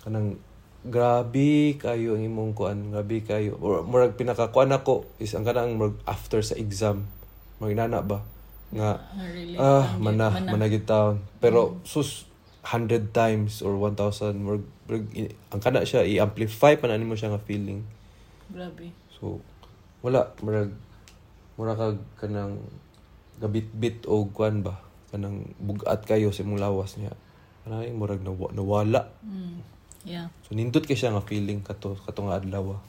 kanang, 0.06 0.38
grabe 0.84 1.80
kayo 1.80 2.14
ang 2.14 2.24
imong 2.24 2.52
kuan. 2.52 2.92
Grabe 2.92 3.24
kayo. 3.24 3.56
Mur- 3.56 3.88
murag 3.88 4.20
pinakakuan 4.20 4.68
ako. 4.68 5.08
Is 5.16 5.32
ang 5.32 5.48
kanang 5.48 5.80
murag 5.80 5.96
after 6.04 6.44
sa 6.44 6.54
exam. 6.60 7.08
Murag 7.58 7.80
nana 7.80 8.04
ba? 8.04 8.20
Nga 8.74 8.90
Ah, 9.00 9.28
really? 9.30 9.54
ah 9.56 9.86
mana 10.02 10.34
mana 10.34 10.66
taon 10.82 11.22
pero 11.38 11.78
sus 11.86 12.26
100 12.66 13.14
times 13.14 13.62
or 13.62 13.76
1000 13.78 14.34
murag, 14.40 14.64
murag 14.88 15.04
ang 15.52 15.60
kana 15.62 15.86
siya 15.86 16.02
i-amplify 16.02 16.74
pa 16.74 16.88
na 16.90 16.98
nimo 16.98 17.16
siya 17.16 17.32
nga 17.32 17.40
feeling. 17.40 17.80
Grabe. 18.52 18.92
so 19.08 19.40
wala. 20.04 20.36
Murag 20.44 20.74
mura 21.56 21.72
kag 21.78 21.96
kanang 22.20 22.60
gabit-bit 23.40 24.04
o 24.04 24.28
kuan 24.28 24.60
ba? 24.60 24.84
Kanang 25.14 25.54
bugat 25.62 26.04
kayo 26.04 26.34
sa 26.34 26.42
imong 26.42 26.60
lawas 26.60 26.98
niya. 27.00 27.14
Kanang 27.64 27.94
murag 27.96 28.20
nawa, 28.20 28.50
nawala. 28.52 29.08
Mm. 29.24 29.73
Yeah. 30.04 30.28
So 30.44 30.52
nindot 30.52 30.84
kay 30.84 30.96
siya 30.96 31.16
nga 31.16 31.24
feeling 31.24 31.64
kato 31.64 31.96
kato 32.04 32.28
nga 32.28 32.38
adlaw. 32.40 32.76
ah. 32.76 32.80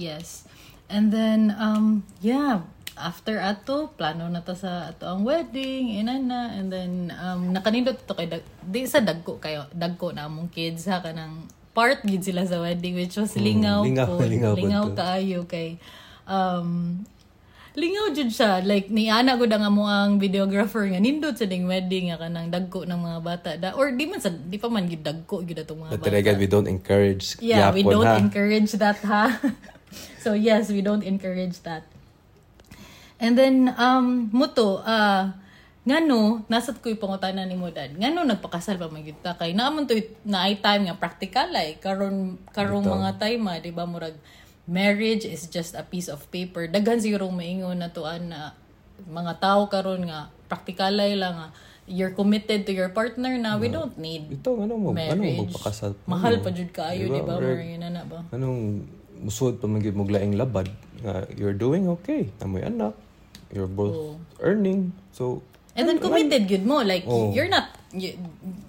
Yes. 0.00 0.48
And 0.90 1.14
then, 1.14 1.54
um, 1.54 2.02
yeah, 2.18 2.66
after 2.98 3.38
ato, 3.38 3.94
plano 3.94 4.26
na 4.26 4.42
ta 4.42 4.58
sa 4.58 4.90
ato 4.90 5.06
ang 5.06 5.22
wedding, 5.22 6.02
inana, 6.02 6.50
and 6.56 6.66
then, 6.66 7.14
um, 7.14 7.54
nakanindot 7.54 8.00
to 8.02 8.14
kay, 8.18 8.26
dag, 8.26 8.42
di 8.58 8.90
sa 8.90 8.98
dagko 8.98 9.38
kayo, 9.38 9.70
dagko 9.70 10.10
na 10.10 10.26
among 10.26 10.50
kids, 10.50 10.90
ha, 10.90 10.98
kanang 10.98 11.46
part 11.70 12.02
gid 12.02 12.26
sila 12.26 12.42
sa 12.42 12.58
wedding, 12.58 12.98
which 12.98 13.14
was 13.14 13.38
lingaw, 13.38 13.86
lingaw, 13.86 14.08
po, 14.08 14.18
lingaw 14.34 14.54
lingaw, 14.58 14.84
to. 14.90 14.98
kaayo 14.98 15.40
kay, 15.46 15.78
um, 16.26 16.98
lingaw 17.78 18.10
jud 18.10 18.30
siya 18.34 18.66
like 18.66 18.90
ni 18.90 19.06
ana 19.06 19.38
gud 19.38 19.50
ang 19.54 19.62
amo 19.62 19.86
ang 19.86 20.18
videographer 20.18 20.90
nga 20.90 20.98
nindot 20.98 21.38
sa 21.38 21.46
ding 21.46 21.70
wedding 21.70 22.10
nga 22.10 22.18
kanang 22.18 22.50
dagko 22.50 22.82
ng 22.82 22.98
mga 22.98 23.18
bata 23.22 23.50
da 23.54 23.78
or 23.78 23.94
di 23.94 24.10
man 24.10 24.18
sa 24.18 24.30
di 24.30 24.58
pa 24.58 24.66
man 24.66 24.90
gid 24.90 25.06
dagko 25.06 25.46
gid 25.46 25.62
atong 25.62 25.86
mga 25.86 25.90
But 25.94 26.10
bata 26.10 26.18
again, 26.18 26.38
we 26.42 26.50
don't 26.50 26.66
encourage 26.66 27.38
Yeah, 27.38 27.70
we 27.70 27.86
don't 27.86 28.06
ha? 28.06 28.18
encourage 28.18 28.74
that, 28.78 28.98
ha? 29.06 29.38
so, 30.22 30.34
yes, 30.34 30.68
we 30.70 30.82
don't 30.82 31.02
encourage 31.06 31.62
that. 31.62 31.86
And 33.20 33.36
then, 33.36 33.70
um, 33.76 34.32
muto, 34.32 34.80
ah, 34.82 35.36
ngano, 35.84 36.44
nasat 36.48 36.80
ko 36.80 36.92
yung 36.92 37.00
pangutanan 37.00 37.48
ni 37.48 37.56
mo 37.56 37.68
dad, 37.72 37.96
ngano 37.96 38.24
nagpakasal 38.24 38.76
pa 38.76 38.92
magyud 38.92 39.16
ta 39.24 39.36
kay 39.36 39.56
naamon 39.56 39.88
to 39.88 39.96
na 40.28 40.48
ay 40.48 40.60
time 40.60 40.88
nga 40.88 40.96
practical 40.96 41.48
ay 41.56 41.80
karon 41.80 42.36
karong 42.52 42.84
mga 42.84 43.16
time 43.16 43.42
ah, 43.48 43.56
di 43.60 43.72
ba 43.72 43.88
murag 43.88 44.16
marriage 44.70 45.26
is 45.26 45.50
just 45.50 45.74
a 45.74 45.82
piece 45.82 46.06
of 46.06 46.22
paper 46.30 46.70
daghan 46.70 47.02
siguro 47.02 47.26
maingon 47.28 47.82
na 47.82 47.90
tuan 47.90 48.30
na 48.30 48.54
mga 49.02 49.42
tao 49.42 49.66
karon 49.66 50.06
nga 50.06 50.30
practical 50.46 50.94
ay 50.94 51.18
lang 51.18 51.34
nga 51.34 51.48
you're 51.90 52.14
committed 52.14 52.62
to 52.62 52.70
your 52.70 52.86
partner 52.88 53.34
na 53.34 53.58
we 53.58 53.66
don't 53.66 53.98
need 53.98 54.30
Ito, 54.30 54.62
ano 54.62 54.78
mo, 54.78 54.94
ano 54.94 54.94
mo 54.94 55.18
marriage. 55.18 55.50
magpakasal? 55.50 55.98
Mahal 56.06 56.38
Ano? 56.38 56.44
pa 56.46 56.50
jud 56.54 56.70
kaayo, 56.70 57.10
di 57.10 57.18
ba? 57.18 57.34
Maria 57.34 57.82
na 57.82 57.88
na 57.90 58.02
ba? 58.06 58.22
Anong 58.30 58.86
musod 59.18 59.58
pa 59.58 59.66
man 59.66 59.82
gyud 59.82 59.98
mo 59.98 60.06
laing 60.06 60.38
labad 60.38 60.70
nga 61.02 61.26
you're 61.34 61.56
doing 61.56 61.90
okay. 61.90 62.30
Amoy 62.38 62.62
anak. 62.62 62.94
You're 63.50 63.66
both 63.66 63.96
Oo. 63.96 64.14
earning. 64.38 64.94
So 65.10 65.42
And 65.74 65.90
then 65.90 65.98
committed 65.98 66.46
good 66.46 66.62
mo. 66.62 66.78
Like, 66.82 67.06
Oh. 67.10 67.34
you're 67.34 67.50
not, 67.50 67.74
y- 67.90 68.14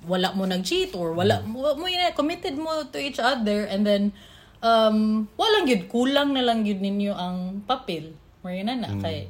wala 0.06 0.34
mo 0.34 0.50
nag-cheat 0.50 0.98
or 0.98 1.14
wala, 1.14 1.46
mo 1.46 1.78
mo 1.78 1.86
yun, 1.86 2.02
committed 2.14 2.58
mo 2.58 2.90
to 2.90 2.98
each 2.98 3.22
other 3.22 3.70
and 3.70 3.86
then, 3.86 4.14
um, 4.62 5.28
walang 5.36 5.66
yun, 5.68 5.84
kulang 5.92 6.32
na 6.32 6.46
lang 6.46 6.64
yun 6.64 6.80
ninyo 6.80 7.14
ang 7.14 7.66
papel. 7.68 8.16
Maria 8.42 8.66
na 8.66 8.74
na, 8.74 8.90
kay 8.98 9.30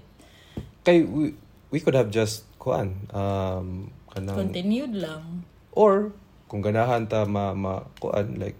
kay 0.88 1.04
we, 1.04 1.36
we 1.67 1.84
could 1.84 1.98
have 1.98 2.08
just 2.08 2.48
kuan 2.56 2.96
um 3.12 3.91
kanang 4.13 4.38
continued 4.38 4.94
lang. 4.96 5.44
or 5.76 6.15
kung 6.48 6.63
ganahan 6.63 7.10
ta 7.10 7.28
ma, 7.28 7.52
ma 7.52 7.84
kuan 8.00 8.38
like 8.38 8.56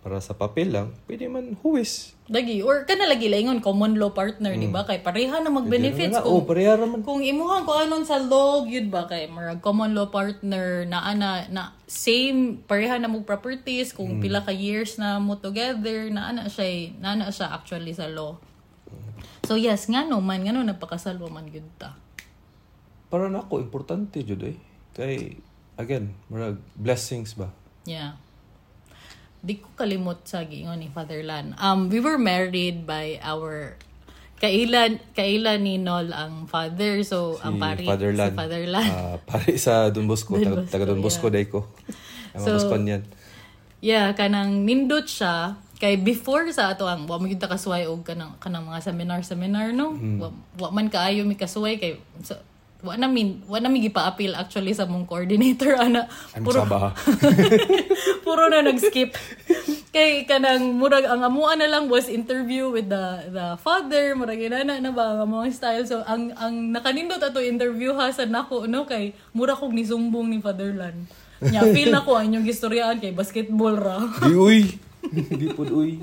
para 0.00 0.16
sa 0.24 0.32
papel 0.32 0.72
lang, 0.72 0.88
pwede 1.04 1.28
man 1.28 1.60
huwis. 1.60 2.16
Lagi, 2.32 2.64
or 2.64 2.88
ka 2.88 2.96
na 2.96 3.04
lagi 3.04 3.28
laingon, 3.28 3.60
common 3.60 4.00
law 4.00 4.16
partner, 4.16 4.56
di 4.56 4.64
ba? 4.70 4.88
Kay 4.88 5.04
pareha 5.04 5.44
na 5.44 5.52
mag-benefits. 5.52 6.16
Na, 6.16 6.24
oh, 6.24 6.40
Kung, 6.40 6.48
parehara 6.48 6.88
man. 6.88 7.04
kung 7.04 7.20
imuhan 7.20 7.68
ko 7.68 7.76
anon 7.76 8.08
sa 8.08 8.16
law, 8.16 8.64
yun 8.64 8.88
ba 8.88 9.04
kay 9.04 9.28
marag 9.28 9.60
common 9.60 9.92
law 9.92 10.08
partner 10.08 10.88
na 10.88 11.04
ana 11.04 11.44
na 11.52 11.76
same 11.84 12.64
pareha 12.64 12.96
na 12.96 13.12
mo 13.12 13.26
properties 13.28 13.92
kung 13.92 14.22
pila 14.24 14.40
ka 14.40 14.54
years 14.54 14.96
na 14.96 15.20
mo 15.20 15.36
together 15.36 16.08
na 16.08 16.32
ana 16.32 16.48
siya 16.48 16.96
na 16.96 17.18
ana 17.18 17.28
siya 17.28 17.52
actually 17.52 17.92
sa 17.92 18.08
law. 18.08 18.40
So 19.44 19.58
yes, 19.60 19.90
nga 19.90 20.08
no 20.08 20.24
man 20.24 20.46
nga 20.46 20.54
no 20.56 20.64
nagpakasal 20.64 21.20
wa 21.20 21.28
man 21.28 21.50
gyud 21.52 21.66
ta. 21.76 21.98
Para 23.12 23.28
na 23.28 23.44
ako 23.44 23.60
importante 23.60 24.22
jud 24.24 24.40
eh. 24.46 24.56
Kay 24.96 25.36
again, 25.76 26.14
murag 26.32 26.56
blessings 26.78 27.34
ba. 27.34 27.52
Yeah. 27.84 28.16
Di 29.40 29.56
ko 29.56 29.72
kalimot 29.76 30.24
sa 30.28 30.44
giingon 30.44 30.80
ni 30.80 30.92
Fatherland. 30.92 31.56
Um, 31.56 31.88
we 31.88 32.00
were 32.00 32.20
married 32.20 32.84
by 32.84 33.16
our 33.24 33.76
kailan 34.40 34.96
kailan 35.12 35.60
ni 35.60 35.76
Nol 35.76 36.16
ang 36.16 36.48
father 36.48 37.04
so 37.04 37.36
Si 37.36 37.44
ang 37.44 37.60
pari 37.60 37.84
Fatherland. 37.84 38.32
si 38.32 38.40
Fatherland. 38.40 38.92
Ah, 38.92 39.16
pare 39.20 39.52
sa 39.60 39.92
Don 39.92 40.08
Bosco, 40.08 40.40
Don 40.40 40.64
Bosco, 40.64 40.72
taga 40.72 40.84
Don 40.88 41.04
Bosco 41.04 41.28
yeah. 41.28 41.36
day 41.36 41.44
ko. 41.44 41.68
Ang 42.32 42.42
So, 42.44 42.56
Bosco 42.56 42.76
niyan. 42.80 43.04
Yeah, 43.84 44.12
kanang 44.16 44.64
nindot 44.64 45.08
siya 45.08 45.56
kay 45.80 45.96
before 45.96 46.44
sa 46.52 46.76
ato 46.76 46.84
ang 46.84 47.08
wa 47.08 47.16
mo 47.16 47.24
gyud 47.24 47.40
kasuway 47.40 47.88
og 47.88 48.04
kanang 48.04 48.36
kanang 48.36 48.68
mga 48.68 48.84
seminar 48.84 49.20
seminar 49.24 49.72
no. 49.72 49.96
Hmm. 49.96 50.20
Wa, 50.20 50.28
wa 50.60 50.68
man 50.72 50.92
kaayo 50.92 51.24
mi 51.24 51.36
kasuway 51.36 51.80
kay 51.80 51.96
so, 52.20 52.36
wa 52.80 52.96
na 52.96 53.06
min 53.08 53.44
wa 53.44 53.60
na 53.60 53.68
mi 53.68 53.84
gipa-appeal 53.84 54.32
actually 54.36 54.72
sa 54.72 54.88
mong 54.88 55.04
coordinator 55.04 55.76
ana. 55.84 56.08
Sabah. 56.32 56.96
puro 58.24 58.48
na 58.48 58.64
nag-skip. 58.64 59.12
Kay 59.90 60.24
kanang 60.24 60.78
murag 60.78 61.04
ang 61.04 61.26
amuan 61.26 61.58
na 61.58 61.66
lang 61.66 61.90
was 61.90 62.06
interview 62.06 62.70
with 62.70 62.86
the 62.86 63.04
the 63.34 63.46
father, 63.58 64.14
murag 64.14 64.38
inana 64.38 64.78
na 64.78 64.94
ba 64.94 65.18
ang 65.18 65.30
mga 65.30 65.50
style. 65.50 65.84
So 65.84 66.00
ang 66.06 66.32
ang 66.38 66.70
nakanindot 66.70 67.20
ato 67.20 67.42
interview 67.42 67.92
ha 67.98 68.08
sa 68.14 68.24
nako 68.24 68.70
no 68.70 68.86
kay 68.86 69.12
mura 69.34 69.58
kog 69.58 69.74
nisumbong 69.74 70.30
ni 70.30 70.38
Fatherland. 70.38 71.10
Nya 71.40 71.64
feel 71.72 71.88
na 71.88 72.04
ko 72.04 72.20
ang 72.20 72.28
inyong 72.28 72.46
gistoryaan 72.46 73.00
kay 73.00 73.16
basketball 73.16 73.72
ra. 73.72 74.04
Di 74.20 74.36
uy. 74.36 74.76
Di 75.40 75.46
pud 75.56 75.72
uy. 75.72 75.96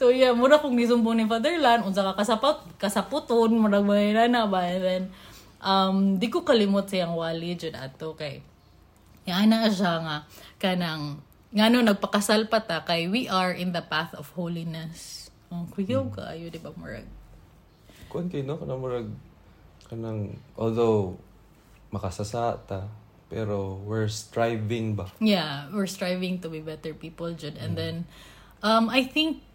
So 0.00 0.08
yeah, 0.08 0.32
mura 0.32 0.56
kong 0.56 0.80
nisumbong 0.80 1.20
ni 1.20 1.28
Fatherland, 1.28 1.84
unsa 1.84 2.00
ka 2.00 2.16
kasapot, 2.16 2.64
kasaputon, 2.80 3.52
murag 3.52 3.84
may 3.84 4.16
na 4.16 4.48
ba, 4.48 4.64
and 4.64 4.80
then, 4.80 5.02
um, 5.60 6.16
di 6.16 6.32
ko 6.32 6.40
kalimot 6.40 6.88
siyang 6.88 7.12
wali 7.12 7.52
jud 7.52 7.76
ato 7.76 8.16
kay, 8.16 8.40
yan 9.28 9.52
na 9.52 9.68
siya 9.68 10.00
nga, 10.00 10.16
kanang, 10.56 11.20
nga 11.52 11.68
no, 11.68 11.84
nagpakasal 11.84 12.48
pa 12.48 12.64
ta, 12.64 12.80
kay 12.80 13.12
we 13.12 13.28
are 13.28 13.52
in 13.52 13.76
the 13.76 13.84
path 13.84 14.16
of 14.16 14.32
holiness. 14.32 15.28
Ang 15.52 15.68
kuyaw 15.68 16.08
ka, 16.08 16.32
ayo, 16.32 16.48
di 16.48 16.56
ba, 16.56 16.72
murag? 16.72 17.04
Kuan 18.08 18.32
kay 18.32 18.40
no 18.40 18.56
kana 18.56 18.80
murag 18.80 19.12
kanang 19.84 20.32
although 20.56 21.20
makasasa 21.92 22.56
ta 22.64 22.88
pero 23.28 23.76
we're 23.84 24.08
striving 24.08 24.96
ba 24.96 25.12
Yeah, 25.20 25.68
we're 25.68 25.90
striving 25.90 26.40
to 26.40 26.48
be 26.48 26.64
better 26.64 26.96
people, 26.96 27.36
Jud. 27.36 27.60
And 27.60 27.76
then, 27.76 28.08
um, 28.64 28.88
I 28.88 29.04
think, 29.04 29.49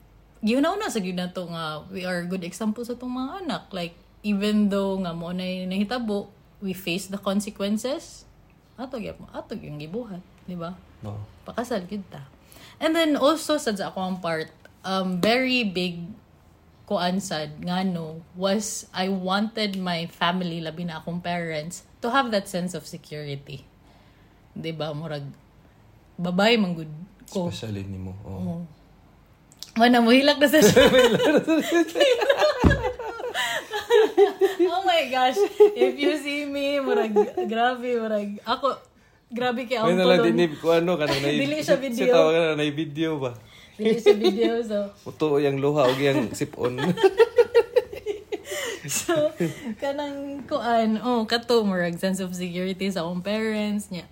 yun 0.45 0.61
na 0.61 0.93
sa 0.93 1.01
gyud 1.01 1.17
na 1.17 1.33
to 1.33 1.49
nga, 1.49 1.81
we 1.89 2.05
are 2.05 2.21
good 2.29 2.45
example 2.45 2.85
sa 2.85 2.93
itong 2.93 3.09
mga 3.09 3.31
anak. 3.43 3.63
Like, 3.73 3.97
even 4.21 4.69
though 4.69 5.01
nga 5.01 5.11
mo 5.11 5.33
na 5.33 5.65
nahitabo, 5.65 6.29
we 6.61 6.77
face 6.77 7.09
the 7.09 7.17
consequences, 7.17 8.29
ato, 8.77 9.01
gyap- 9.01 9.33
ato 9.33 9.57
yung 9.57 9.81
gibuhat. 9.81 10.21
Di 10.45 10.53
ba? 10.53 10.77
no 11.05 11.21
pakasal 11.45 11.85
kita. 11.85 12.25
And 12.81 12.97
then 12.97 13.13
also 13.13 13.61
sa 13.61 13.71
ako 13.71 13.99
ang 14.01 14.17
part, 14.19 14.49
um, 14.81 15.21
very 15.21 15.61
big 15.61 16.01
kuan 16.85 17.17
sad 17.17 17.65
nga 17.65 17.81
no 17.81 18.21
was 18.37 18.85
I 18.93 19.09
wanted 19.09 19.73
my 19.77 20.05
family 20.05 20.61
labi 20.61 20.85
na 20.85 21.01
akong 21.01 21.21
parents 21.21 21.81
to 22.05 22.13
have 22.13 22.29
that 22.29 22.45
sense 22.45 22.77
of 22.77 22.85
security. 22.85 23.65
'Di 24.53 24.69
ba 24.73 24.93
murag 24.93 25.25
babay 26.17 26.61
man 26.61 26.77
gud 26.77 26.93
ko. 27.25 27.49
especially 27.49 27.89
nimo 27.89 28.13
oh. 28.21 28.61
Mana 29.75 29.99
mo 29.99 30.15
hilak 30.15 30.39
na 30.39 30.47
sa 30.47 30.63
Oh 34.65 34.81
my 34.87 35.03
gosh. 35.11 35.39
If 35.75 35.99
you 35.99 36.15
see 36.15 36.47
me, 36.47 36.79
murag 36.79 37.11
grabe, 37.47 37.99
murag 37.99 38.39
ako 38.47 38.79
grabe 39.27 39.67
kay 39.67 39.75
May 39.83 39.91
ang 39.91 39.99
nalang 39.99 40.23
dinib 40.31 40.55
ko 40.63 40.79
ano 40.79 40.95
kanang 40.95 41.19
na 41.19 41.27
Dili 41.27 41.59
siya 41.59 41.75
video. 41.75 42.07
tawa 42.07 42.29
ka 42.31 42.39
na 42.39 42.55
na 42.55 42.63
video 42.71 43.19
ba 43.19 43.35
Dili 43.75 43.99
sa 43.99 44.15
video 44.15 44.63
so 44.63 44.79
Uto 45.03 45.43
yang 45.43 45.59
luha 45.59 45.91
og 45.91 45.99
yang 45.99 46.31
sipon. 46.31 46.79
so, 48.87 49.33
kanang 49.81 50.45
kuan, 50.47 51.01
oh, 51.01 51.25
kato, 51.25 51.65
murag 51.65 51.97
sense 51.99 52.21
of 52.21 52.31
security 52.31 52.87
sa 52.93 53.03
akong 53.03 53.25
parents 53.25 53.89
niya. 53.89 54.05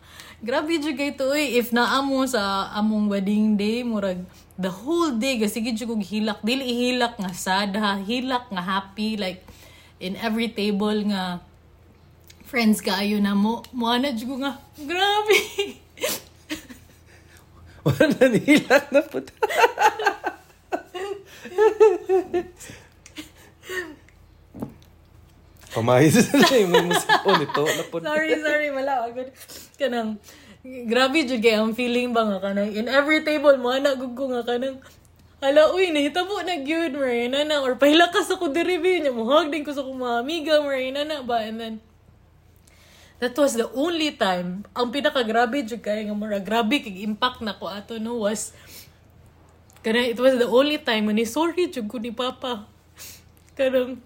Grabe 0.44 0.76
jud 0.76 1.00
kay 1.00 1.16
to 1.16 1.32
eh. 1.32 1.56
If 1.56 1.72
naamo 1.72 2.28
sa 2.28 2.68
among 2.76 3.08
wedding 3.08 3.56
day, 3.56 3.80
murag 3.80 4.28
the 4.60 4.68
whole 4.68 5.16
day, 5.16 5.40
gasige 5.40 5.72
jud 5.72 5.88
kog 5.88 6.04
hilak. 6.04 6.44
Dili 6.44 6.68
hilak 6.68 7.16
nga 7.16 7.32
sad 7.32 7.72
ha, 7.80 7.96
hilak 7.96 8.52
nga 8.52 8.60
happy. 8.60 9.16
Like, 9.16 9.40
in 10.04 10.20
every 10.20 10.52
table 10.52 11.00
nga, 11.08 11.40
friends 12.44 12.84
kaayo 12.84 13.24
na 13.24 13.32
mo, 13.32 13.64
muana 13.72 14.12
jud 14.12 14.36
ko 14.36 14.44
nga, 14.44 14.60
grabe. 14.84 15.40
Wala 17.88 18.28
nilak 18.28 18.92
na 18.92 19.00
po. 19.00 19.24
Pamahis 25.74 26.30
na 26.30 26.54
yung 26.54 26.72
mga 26.72 26.88
musipon 26.94 27.38
ito. 27.42 27.64
Na 27.66 27.84
po. 27.90 27.96
sorry, 28.00 28.38
sorry, 28.38 28.70
wala. 28.70 29.10
Agad. 29.10 29.34
Kanang, 29.76 30.22
grabe 30.64 31.26
jud 31.26 31.42
kay 31.42 31.58
ang 31.58 31.74
feeling 31.74 32.14
ba 32.14 32.24
nga 32.30 32.40
kanang, 32.40 32.72
in 32.72 32.86
every 32.86 33.26
table, 33.26 33.58
mo 33.58 33.74
anak 33.74 33.98
gud 33.98 34.14
ko 34.14 34.30
nga 34.30 34.46
kanang, 34.46 34.78
Hala, 35.44 35.76
uy, 35.76 35.92
nahitabo 35.92 36.40
na 36.40 36.56
gyud 36.56 36.96
Marina 36.96 37.44
na. 37.44 37.60
Or 37.60 37.76
pahilakas 37.76 38.32
ako 38.32 38.56
diri 38.56 38.80
niya. 38.80 39.12
Muhag 39.12 39.52
din 39.52 39.68
ko 39.68 39.76
sa 39.76 39.84
akong 39.84 40.00
mga 40.00 40.18
amiga, 40.24 40.54
Marina 40.64 41.04
na 41.04 41.20
ba? 41.20 41.44
And 41.44 41.60
then, 41.60 41.76
that 43.20 43.36
was 43.36 43.60
the 43.60 43.68
only 43.76 44.16
time, 44.16 44.64
ang 44.72 44.88
pinaka-grabe 44.96 45.68
jud 45.68 45.84
kay 45.84 46.08
nga 46.08 46.16
mura, 46.16 46.40
grabe 46.40 46.80
kay 46.80 47.04
impact 47.04 47.44
na 47.44 47.60
ko 47.60 47.68
ato 47.68 48.00
no 48.00 48.24
was, 48.24 48.56
kanang, 49.84 50.16
it 50.16 50.20
was 50.20 50.40
the 50.40 50.48
only 50.48 50.80
time 50.80 51.12
when 51.12 51.20
ni 51.20 51.28
sorry 51.28 51.68
jud 51.68 51.92
ko 51.92 52.00
ni 52.00 52.16
Papa. 52.16 52.64
Kanang, 53.60 54.00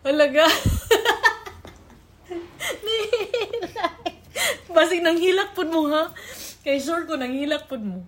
Alaga. 0.00 0.48
Basig 4.72 5.04
nang 5.04 5.20
hilak 5.20 5.52
pud 5.52 5.68
mo 5.68 5.92
ha. 5.92 6.08
Kay 6.64 6.80
sure 6.80 7.04
ko 7.04 7.20
nang 7.20 7.36
hilak 7.36 7.68
pud 7.68 7.84
mo. 7.84 8.00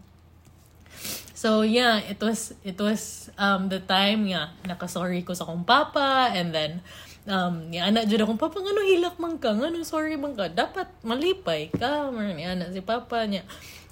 So 1.36 1.66
yeah, 1.66 1.98
it 2.00 2.22
was 2.22 2.54
it 2.62 2.78
was 2.78 3.28
um 3.36 3.66
the 3.68 3.82
time 3.82 4.30
nga 4.30 4.54
nakasorry 4.64 5.26
ko 5.26 5.34
sa 5.34 5.44
akong 5.44 5.66
papa 5.66 6.30
and 6.32 6.54
then 6.54 6.78
um 7.26 7.66
ni 7.68 7.82
ana 7.82 8.06
jud 8.06 8.22
akong 8.22 8.38
papa 8.40 8.62
ngano 8.62 8.80
hilak 8.88 9.20
man 9.20 9.36
ka? 9.36 9.52
Ngano 9.52 9.84
sorry 9.84 10.16
man 10.16 10.32
ka? 10.32 10.48
Dapat 10.48 10.88
malipay 11.04 11.68
ka. 11.74 12.08
Mar- 12.08 12.32
ni 12.32 12.46
ana 12.46 12.72
si 12.72 12.80
papa 12.80 13.28
niya. 13.28 13.44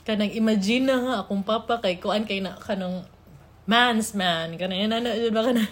Kanang 0.08 0.32
imagine 0.32 0.88
na 0.88 0.96
nga 1.04 1.14
akong 1.26 1.44
papa 1.44 1.84
kay 1.84 2.00
kuan 2.00 2.24
kay 2.24 2.40
na 2.40 2.56
kanang 2.56 3.04
man's 3.68 4.16
man. 4.16 4.56
Kanang 4.56 4.88
ana 4.88 5.12
jud 5.12 5.36
ba 5.36 5.44
kana 5.44 5.68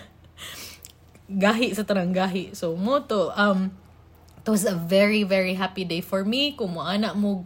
gahi 1.28 1.76
sa 1.76 1.84
tanang 1.84 2.16
gahi. 2.16 2.56
So, 2.56 2.72
mo 2.74 3.04
to, 3.04 3.28
um, 3.36 3.76
it 4.40 4.48
was 4.48 4.64
a 4.64 4.74
very, 4.74 5.28
very 5.28 5.54
happy 5.54 5.84
day 5.84 6.00
for 6.00 6.24
me. 6.24 6.56
Kung 6.56 6.80
mo 6.80 6.80
anak 6.80 7.12
mo 7.12 7.44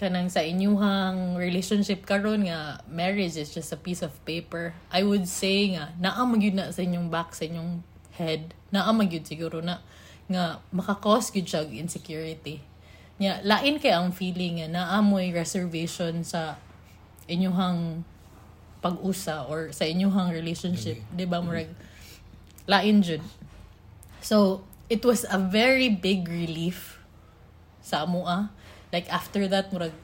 kanang 0.00 0.32
sa 0.32 0.40
inyuhang 0.40 1.36
relationship 1.36 2.08
karon 2.08 2.48
nga 2.48 2.80
marriage 2.88 3.36
is 3.36 3.52
just 3.52 3.68
a 3.68 3.76
piece 3.76 4.00
of 4.00 4.16
paper. 4.24 4.72
I 4.88 5.04
would 5.04 5.28
say 5.28 5.76
nga 5.76 5.92
naa 6.00 6.24
magyud 6.24 6.56
na 6.56 6.72
sa 6.72 6.80
inyong 6.80 7.12
back 7.12 7.36
sa 7.36 7.44
inyong 7.44 7.84
head. 8.16 8.56
Naa 8.72 8.88
magyud 8.96 9.28
siguro 9.28 9.60
na 9.60 9.84
nga 10.32 10.64
makakause 10.72 11.28
gyud 11.36 11.44
siya 11.44 11.68
insecurity. 11.68 12.64
Nya 13.20 13.44
lain 13.44 13.76
kay 13.76 13.92
ang 13.92 14.16
feeling 14.16 14.64
nga 14.64 14.68
naa 14.72 15.04
mo'y 15.04 15.36
reservation 15.36 16.24
sa 16.24 16.56
inyuhang 17.28 18.00
pag-usa 18.80 19.44
or 19.44 19.68
sa 19.76 19.84
inyuhang 19.84 20.32
relationship, 20.32 21.04
'di 21.12 21.28
ba 21.28 21.44
murag 21.44 21.68
lain 22.70 23.02
jud. 23.02 23.22
So, 24.22 24.62
it 24.86 25.02
was 25.02 25.26
a 25.26 25.42
very 25.42 25.90
big 25.90 26.30
relief 26.30 27.02
sa 27.82 28.06
amoa. 28.06 28.54
Like 28.94 29.10
after 29.10 29.50
that 29.50 29.74
murag 29.74 29.94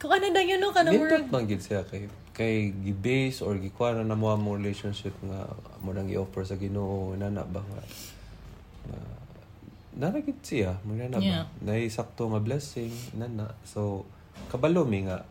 kung 0.00 0.10
ano 0.10 0.32
na 0.32 0.42
yun 0.42 0.58
no 0.58 0.72
kanang 0.74 0.96
murag 0.96 1.28
Nindot 1.28 1.30
man 1.30 1.44
gid 1.46 1.62
siya 1.62 1.84
kay 1.86 2.08
kay 2.34 2.72
gi-base 2.72 3.44
or 3.44 3.54
gikuha 3.60 4.00
na 4.00 4.16
mo 4.16 4.32
mo 4.34 4.56
relationship 4.56 5.12
nga 5.22 5.44
mo 5.84 5.92
nang 5.92 6.08
gi-offer 6.08 6.42
sa 6.42 6.56
Ginoo 6.56 7.12
nana 7.14 7.44
ba 7.44 7.60
nga 7.60 7.80
uh, 8.90 9.18
nana 10.00 10.18
gid 10.24 10.40
siya 10.40 10.74
mo 10.82 10.96
nana 10.96 11.20
Yeah. 11.20 11.44
ba 11.46 11.70
naisakto 11.70 12.32
nga 12.32 12.40
blessing 12.40 12.90
nana 13.14 13.52
so 13.62 14.08
kabalo 14.48 14.88
mi 14.88 15.04
nga 15.04 15.22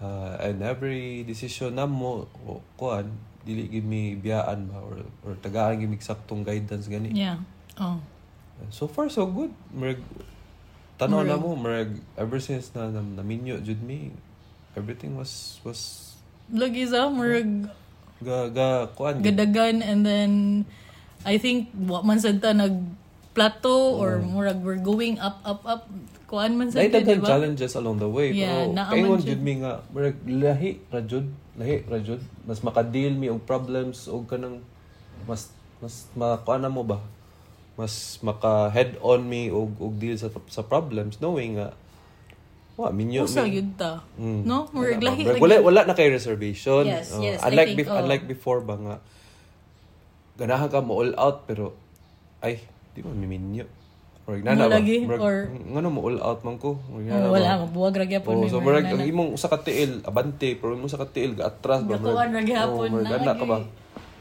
uh, 0.00 0.36
and 0.40 0.64
every 0.64 1.22
decision 1.28 1.76
namo 1.76 2.26
o 2.48 2.60
kuan 2.76 3.08
dili 3.44 3.68
gid 3.72 3.84
mi 3.86 4.16
biyaan 4.16 4.68
ba 4.68 4.80
or, 4.84 5.00
or 5.24 5.32
tagaan 5.40 5.80
gid 5.80 5.88
mi 5.88 5.96
saktong 6.00 6.44
guidance 6.44 6.88
gani 6.88 7.12
Yeah. 7.14 7.40
Oh. 7.80 7.96
So 8.68 8.84
far, 8.84 9.08
so 9.08 9.24
good. 9.24 9.48
Merag, 9.72 10.04
tanaw 11.00 11.24
na 11.24 11.40
mo, 11.40 11.56
merag, 11.56 11.96
ever 12.20 12.36
since 12.36 12.68
na, 12.76 12.92
na 12.92 13.00
naminyo, 13.00 13.56
jud 13.64 13.80
me, 13.80 14.12
everything 14.76 15.16
was, 15.16 15.56
was, 15.64 16.12
Lagi 16.52 16.84
sa 16.84 17.08
murag 17.08 17.72
ga, 18.20 18.52
ga, 18.52 18.92
kuan. 18.92 19.24
gadagan 19.24 19.80
and 19.80 20.04
then 20.04 20.30
I 21.24 21.38
think 21.40 21.72
wa 21.72 22.02
man 22.04 22.20
sad 22.20 22.42
ta 22.44 22.52
nag 22.52 22.74
plateau 23.32 23.96
or 23.96 24.18
murag 24.20 24.58
we're 24.60 24.82
going 24.82 25.16
up 25.22 25.38
up 25.46 25.62
up 25.64 25.82
kuan 26.30 26.54
man 26.54 26.70
sad 26.70 26.86
Dahil 26.86 26.90
di 26.94 26.98
daghan 27.02 27.20
ba? 27.20 27.26
challenges 27.26 27.72
along 27.74 27.98
the 27.98 28.06
way. 28.06 28.30
Yeah, 28.30 28.70
pero, 28.70 28.86
kaingon 28.86 29.18
jud. 29.18 29.34
jud 29.34 29.40
mi 29.42 29.54
nga, 29.58 29.82
lahi, 30.24 30.78
rajud, 30.86 31.26
lahi, 31.58 31.82
rajud. 31.90 32.22
Mas 32.46 32.62
makadeal 32.62 33.18
mi 33.18 33.26
og 33.26 33.42
problems, 33.42 34.06
og 34.06 34.30
kanang, 34.30 34.62
mas, 35.26 35.50
mas, 35.82 36.06
makuan 36.14 36.62
mo 36.70 36.86
ba? 36.86 37.02
Mas 37.74 38.22
maka 38.22 38.70
head 38.70 38.94
on 39.02 39.26
me 39.26 39.50
og, 39.50 39.74
og 39.82 39.98
deal 39.98 40.14
sa, 40.14 40.30
sa 40.46 40.62
problems, 40.62 41.18
knowing 41.18 41.58
nga, 41.58 41.74
wa, 42.78 42.94
minyo 42.94 43.26
Usa 43.26 43.42
mi. 43.42 43.58
yun 43.58 43.74
ta. 43.74 44.06
Mm. 44.14 44.46
No? 44.46 44.70
Murag 44.70 45.02
lahi 45.02 45.26
lagi. 45.26 45.42
wala, 45.42 45.58
wala 45.58 45.80
na 45.82 45.98
kay 45.98 46.14
reservation. 46.14 46.86
Yes, 46.86 47.10
Oh, 47.10 47.18
yes, 47.18 47.42
I 47.42 47.50
Unlike, 47.50 47.68
think, 47.74 47.78
bef- 47.82 47.90
oh. 47.90 48.00
unlike 48.00 48.24
before 48.30 48.62
ba 48.62 48.78
nga, 48.78 48.94
ganahan 50.38 50.70
ka 50.70 50.78
mo 50.78 51.02
all 51.02 51.10
out, 51.18 51.42
pero, 51.44 51.74
ay, 52.38 52.62
di 52.94 53.02
mo 53.02 53.10
miminyo. 53.10 53.66
Or 54.30 54.38
nana 54.38 54.70
ba? 54.70 54.78
lagi, 54.78 55.02
Murag, 55.02 55.18
or- 55.18 55.50
Ngano 55.50 55.88
mo 55.90 56.06
all 56.06 56.22
out 56.22 56.46
man 56.46 56.54
ko? 56.62 56.78
Or, 56.94 57.02
Oh, 57.02 57.34
wala 57.34 57.66
mabuwag 57.66 57.98
ra 57.98 58.06
gyapon 58.06 58.30
Oh, 58.30 58.46
so 58.46 58.62
Murag 58.62 58.86
murag 58.86 58.94
ang 58.94 59.10
imong 59.10 59.30
usa 59.34 59.50
ka 59.50 59.58
tiil 59.58 60.06
abante 60.06 60.54
pero 60.54 60.78
imong 60.78 60.86
usa 60.86 61.02
ka 61.02 61.10
tiil 61.10 61.34
ga 61.34 61.50
atras 61.50 61.82
ba 61.82 61.98
Gakuan 61.98 62.30
ra 62.30 62.42
gyapon, 62.46 62.88
oh, 62.94 63.02
na 63.02 63.18
na 63.18 63.34
ka 63.34 63.44
ba 63.44 63.58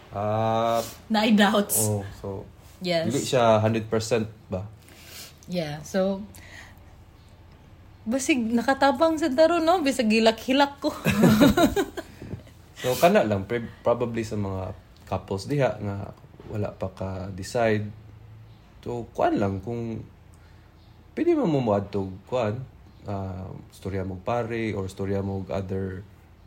ah 0.09 0.81
oh 0.81 2.01
so 2.17 2.41
Yes. 2.81 3.05
dili 3.05 3.21
siya 3.21 3.61
100% 3.61 3.85
ba 4.49 4.65
Yeah. 5.49 5.81
So 5.81 6.21
basig 8.05 8.37
nakatabang 8.39 9.17
sa 9.17 9.33
taro 9.33 9.57
no 9.57 9.81
bisag 9.81 10.07
gilak-hilak 10.07 10.77
ko. 10.79 10.93
So 12.79 12.95
kana 12.95 13.27
lang 13.27 13.43
pre- 13.43 13.67
probably 13.83 14.23
sa 14.23 14.39
mga 14.39 14.71
couples 15.03 15.51
diha 15.51 15.75
nga 15.83 16.15
wala 16.47 16.71
pa 16.71 16.87
ka 16.87 17.09
decide. 17.35 17.91
So 18.85 19.07
kuan 19.11 19.37
lang 19.37 19.59
kung 19.63 20.03
pwede 21.15 21.35
mo 21.35 21.45
mo 21.45 21.59
moadto 21.59 22.07
kuan 22.31 22.63
uh, 23.03 23.49
storya 23.75 24.07
mo 24.07 24.15
pare 24.23 24.71
or 24.71 24.87
storya 24.87 25.19
mo 25.19 25.43
other 25.51 26.01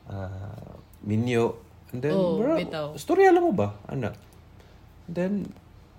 uh, 0.08 0.72
minyo 1.04 1.56
and 1.92 2.00
then 2.00 2.16
Oh, 2.16 2.40
bro, 2.40 2.56
bitaw. 2.56 2.86
storya 2.96 3.28
lang 3.34 3.44
mo 3.44 3.52
ba 3.52 3.76
ana 3.84 4.16
Then, 5.12 5.50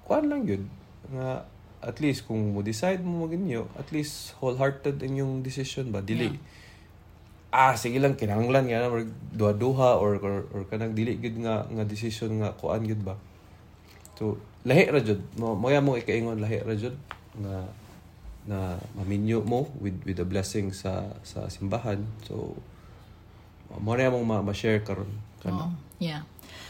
kuan 0.07 0.31
lang 0.31 0.47
yun. 0.47 0.71
Nga, 1.11 1.45
at 1.83 1.99
least, 1.99 2.25
kung 2.25 2.55
mo 2.55 2.63
decide 2.63 3.03
mo 3.03 3.27
maginyo, 3.27 3.67
at 3.75 3.91
least 3.91 4.33
wholehearted 4.39 5.03
in 5.03 5.19
yung 5.19 5.33
decision 5.43 5.91
ba? 5.91 5.99
Dili. 5.99 6.31
Ah, 7.53 7.77
sige 7.77 8.01
lang, 8.01 8.17
kinahanglan 8.17 8.65
nga 8.65 8.87
na, 8.87 8.89
duha-duha, 9.35 9.99
or, 10.01 10.17
or, 10.23 10.35
or 10.49 10.61
kanang 10.65 10.97
dili 10.97 11.19
gid 11.21 11.37
nga, 11.37 11.67
nga 11.69 11.85
decision 11.85 12.41
nga, 12.41 12.55
kuan 12.57 12.81
gid 12.87 13.03
ba? 13.05 13.13
So, 14.19 14.37
lahi 14.65 14.91
ra 14.91 14.99
jud. 14.99 15.21
Mo 15.37 15.55
mo 15.55 15.69
mo 15.81 15.97
ikaingon 15.97 16.39
lahi 16.39 16.61
ra 16.63 16.75
jud 16.77 16.95
na 17.37 17.65
na 18.43 18.75
maminyo 18.99 19.41
mo 19.43 19.71
with 19.79 19.95
with 20.03 20.19
the 20.19 20.27
blessing 20.27 20.71
sa 20.75 21.07
sa 21.23 21.47
simbahan. 21.47 22.03
So, 22.27 22.57
mo 23.81 23.95
na 23.97 24.11
mong 24.13 24.25
ma- 24.27 24.45
ma-share 24.45 24.83
karon 24.85 25.09
Oh, 25.43 25.75
yeah. 25.99 26.23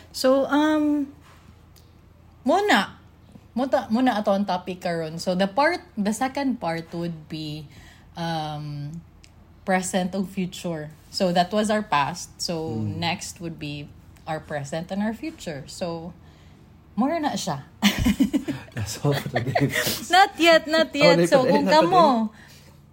So, 0.10 0.49
um, 0.49 1.13
muna, 2.41 2.97
muna, 3.53 3.86
muna 3.89 4.17
ato 4.17 4.34
ang 4.34 4.45
topic 4.45 4.82
karon. 4.82 5.21
So, 5.21 5.36
the 5.38 5.45
part, 5.45 5.86
the 5.93 6.13
second 6.13 6.58
part 6.58 6.89
would 6.93 7.29
be, 7.29 7.69
um, 8.17 8.97
present 9.62 10.15
o 10.17 10.25
future. 10.25 10.89
So, 11.13 11.29
that 11.32 11.53
was 11.53 11.69
our 11.69 11.86
past. 11.86 12.41
So, 12.41 12.82
next 12.82 13.38
would 13.41 13.62
be 13.62 13.89
our 14.25 14.41
present 14.41 14.89
and 14.89 15.06
our 15.06 15.13
future. 15.13 15.69
So, 15.69 16.13
more 16.93 17.17
na 17.19 17.34
siya. 17.34 17.65
That's 18.75 18.99
all 19.01 19.13
for 19.13 19.29
today. 19.29 19.69
not 20.13 20.32
yet, 20.38 20.63
not 20.69 20.89
yet. 20.93 21.17
Oh, 21.17 21.25
so, 21.25 21.38
kung 21.45 21.65
kamo, 21.65 22.29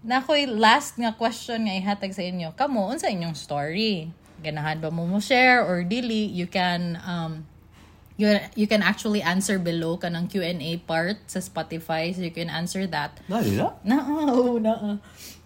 na 0.01 0.25
ako'y 0.25 0.49
last 0.49 0.97
nga 0.97 1.13
question 1.13 1.69
nga 1.69 1.75
ihatag 1.77 2.13
sa 2.17 2.25
inyo, 2.25 2.57
kamo, 2.57 2.89
unsa 2.89 3.13
inyong 3.13 3.37
story? 3.37 4.09
Ganahan 4.41 4.81
ba 4.81 4.89
mo 4.89 5.05
mo 5.05 5.21
share 5.21 5.61
or 5.61 5.85
dili? 5.85 6.33
You 6.33 6.49
can, 6.49 6.97
um, 7.05 7.45
you, 8.17 8.33
you 8.57 8.65
can 8.65 8.81
actually 8.81 9.21
answer 9.21 9.61
below 9.61 10.01
kanang 10.01 10.29
Q&A 10.29 10.81
part 10.85 11.21
sa 11.29 11.41
Spotify. 11.41 12.13
So, 12.17 12.25
you 12.25 12.33
can 12.33 12.49
answer 12.49 12.89
that. 12.89 13.21
Dali 13.29 13.57
na. 13.57 13.77
Na, 13.85 13.97
oo, 14.05 14.57
na. 14.57 14.97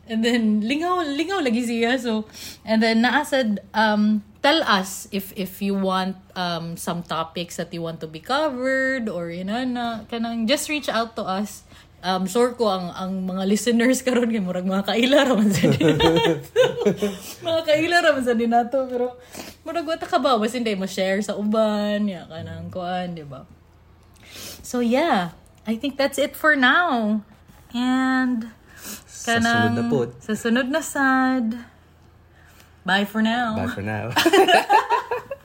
And 0.05 0.21
then, 0.21 0.61
lingaw, 0.61 1.01
lingaw 1.17 1.41
lagi 1.41 1.65
siya. 1.65 1.97
So, 1.97 2.29
and 2.65 2.85
then, 2.85 3.01
naasad, 3.01 3.65
um, 3.73 4.21
tell 4.45 4.61
us 4.69 5.09
if 5.09 5.33
if 5.33 5.65
you 5.65 5.73
want 5.73 6.21
um, 6.37 6.77
some 6.77 7.01
topics 7.01 7.57
that 7.57 7.73
you 7.73 7.81
want 7.81 8.05
to 8.05 8.09
be 8.09 8.21
covered 8.21 9.09
or, 9.09 9.33
you 9.33 9.49
know, 9.49 9.65
na, 9.65 10.05
kanang, 10.13 10.45
just 10.45 10.69
reach 10.69 10.93
out 10.93 11.17
to 11.17 11.25
us. 11.25 11.65
Um, 12.05 12.29
sure 12.29 12.53
ko 12.53 12.69
ang 12.69 12.93
ang 12.93 13.13
mga 13.25 13.49
listeners 13.49 14.03
karon 14.05 14.29
kay 14.29 14.37
murag 14.45 14.69
mga 14.69 14.93
kaila 14.93 15.25
ra 15.25 15.33
man 15.41 15.49
sa 15.49 15.73
din 15.73 15.97
mga 17.49 17.61
kaila 17.65 17.97
ra 18.05 18.13
man 18.13 18.25
sa 18.29 18.37
din 18.37 18.53
nato 18.53 18.85
pero 18.85 19.17
murag 19.65 19.89
wata 19.89 20.05
ka 20.05 20.21
ba 20.21 20.37
basin 20.37 20.61
day 20.61 20.77
mo 20.77 20.85
share 20.85 21.25
sa 21.25 21.33
uban 21.33 22.05
ya 22.05 22.29
kanang 22.29 22.69
kuan 22.69 23.17
di 23.17 23.25
ba 23.25 23.49
so 24.61 24.85
yeah 24.85 25.33
I 25.65 25.81
think 25.81 25.97
that's 25.97 26.21
it 26.21 26.37
for 26.37 26.53
now 26.53 27.25
and 27.73 28.53
Sa 29.25 29.41
sunod 29.41 29.73
na 29.73 29.83
pod. 29.89 30.09
sa 30.21 30.33
sunod 30.37 30.69
na 30.69 30.85
sad. 30.85 31.57
Bye 32.85 33.09
for 33.09 33.25
now. 33.25 33.57
Bye 33.57 33.73
for 33.73 33.81
now. 33.81 34.13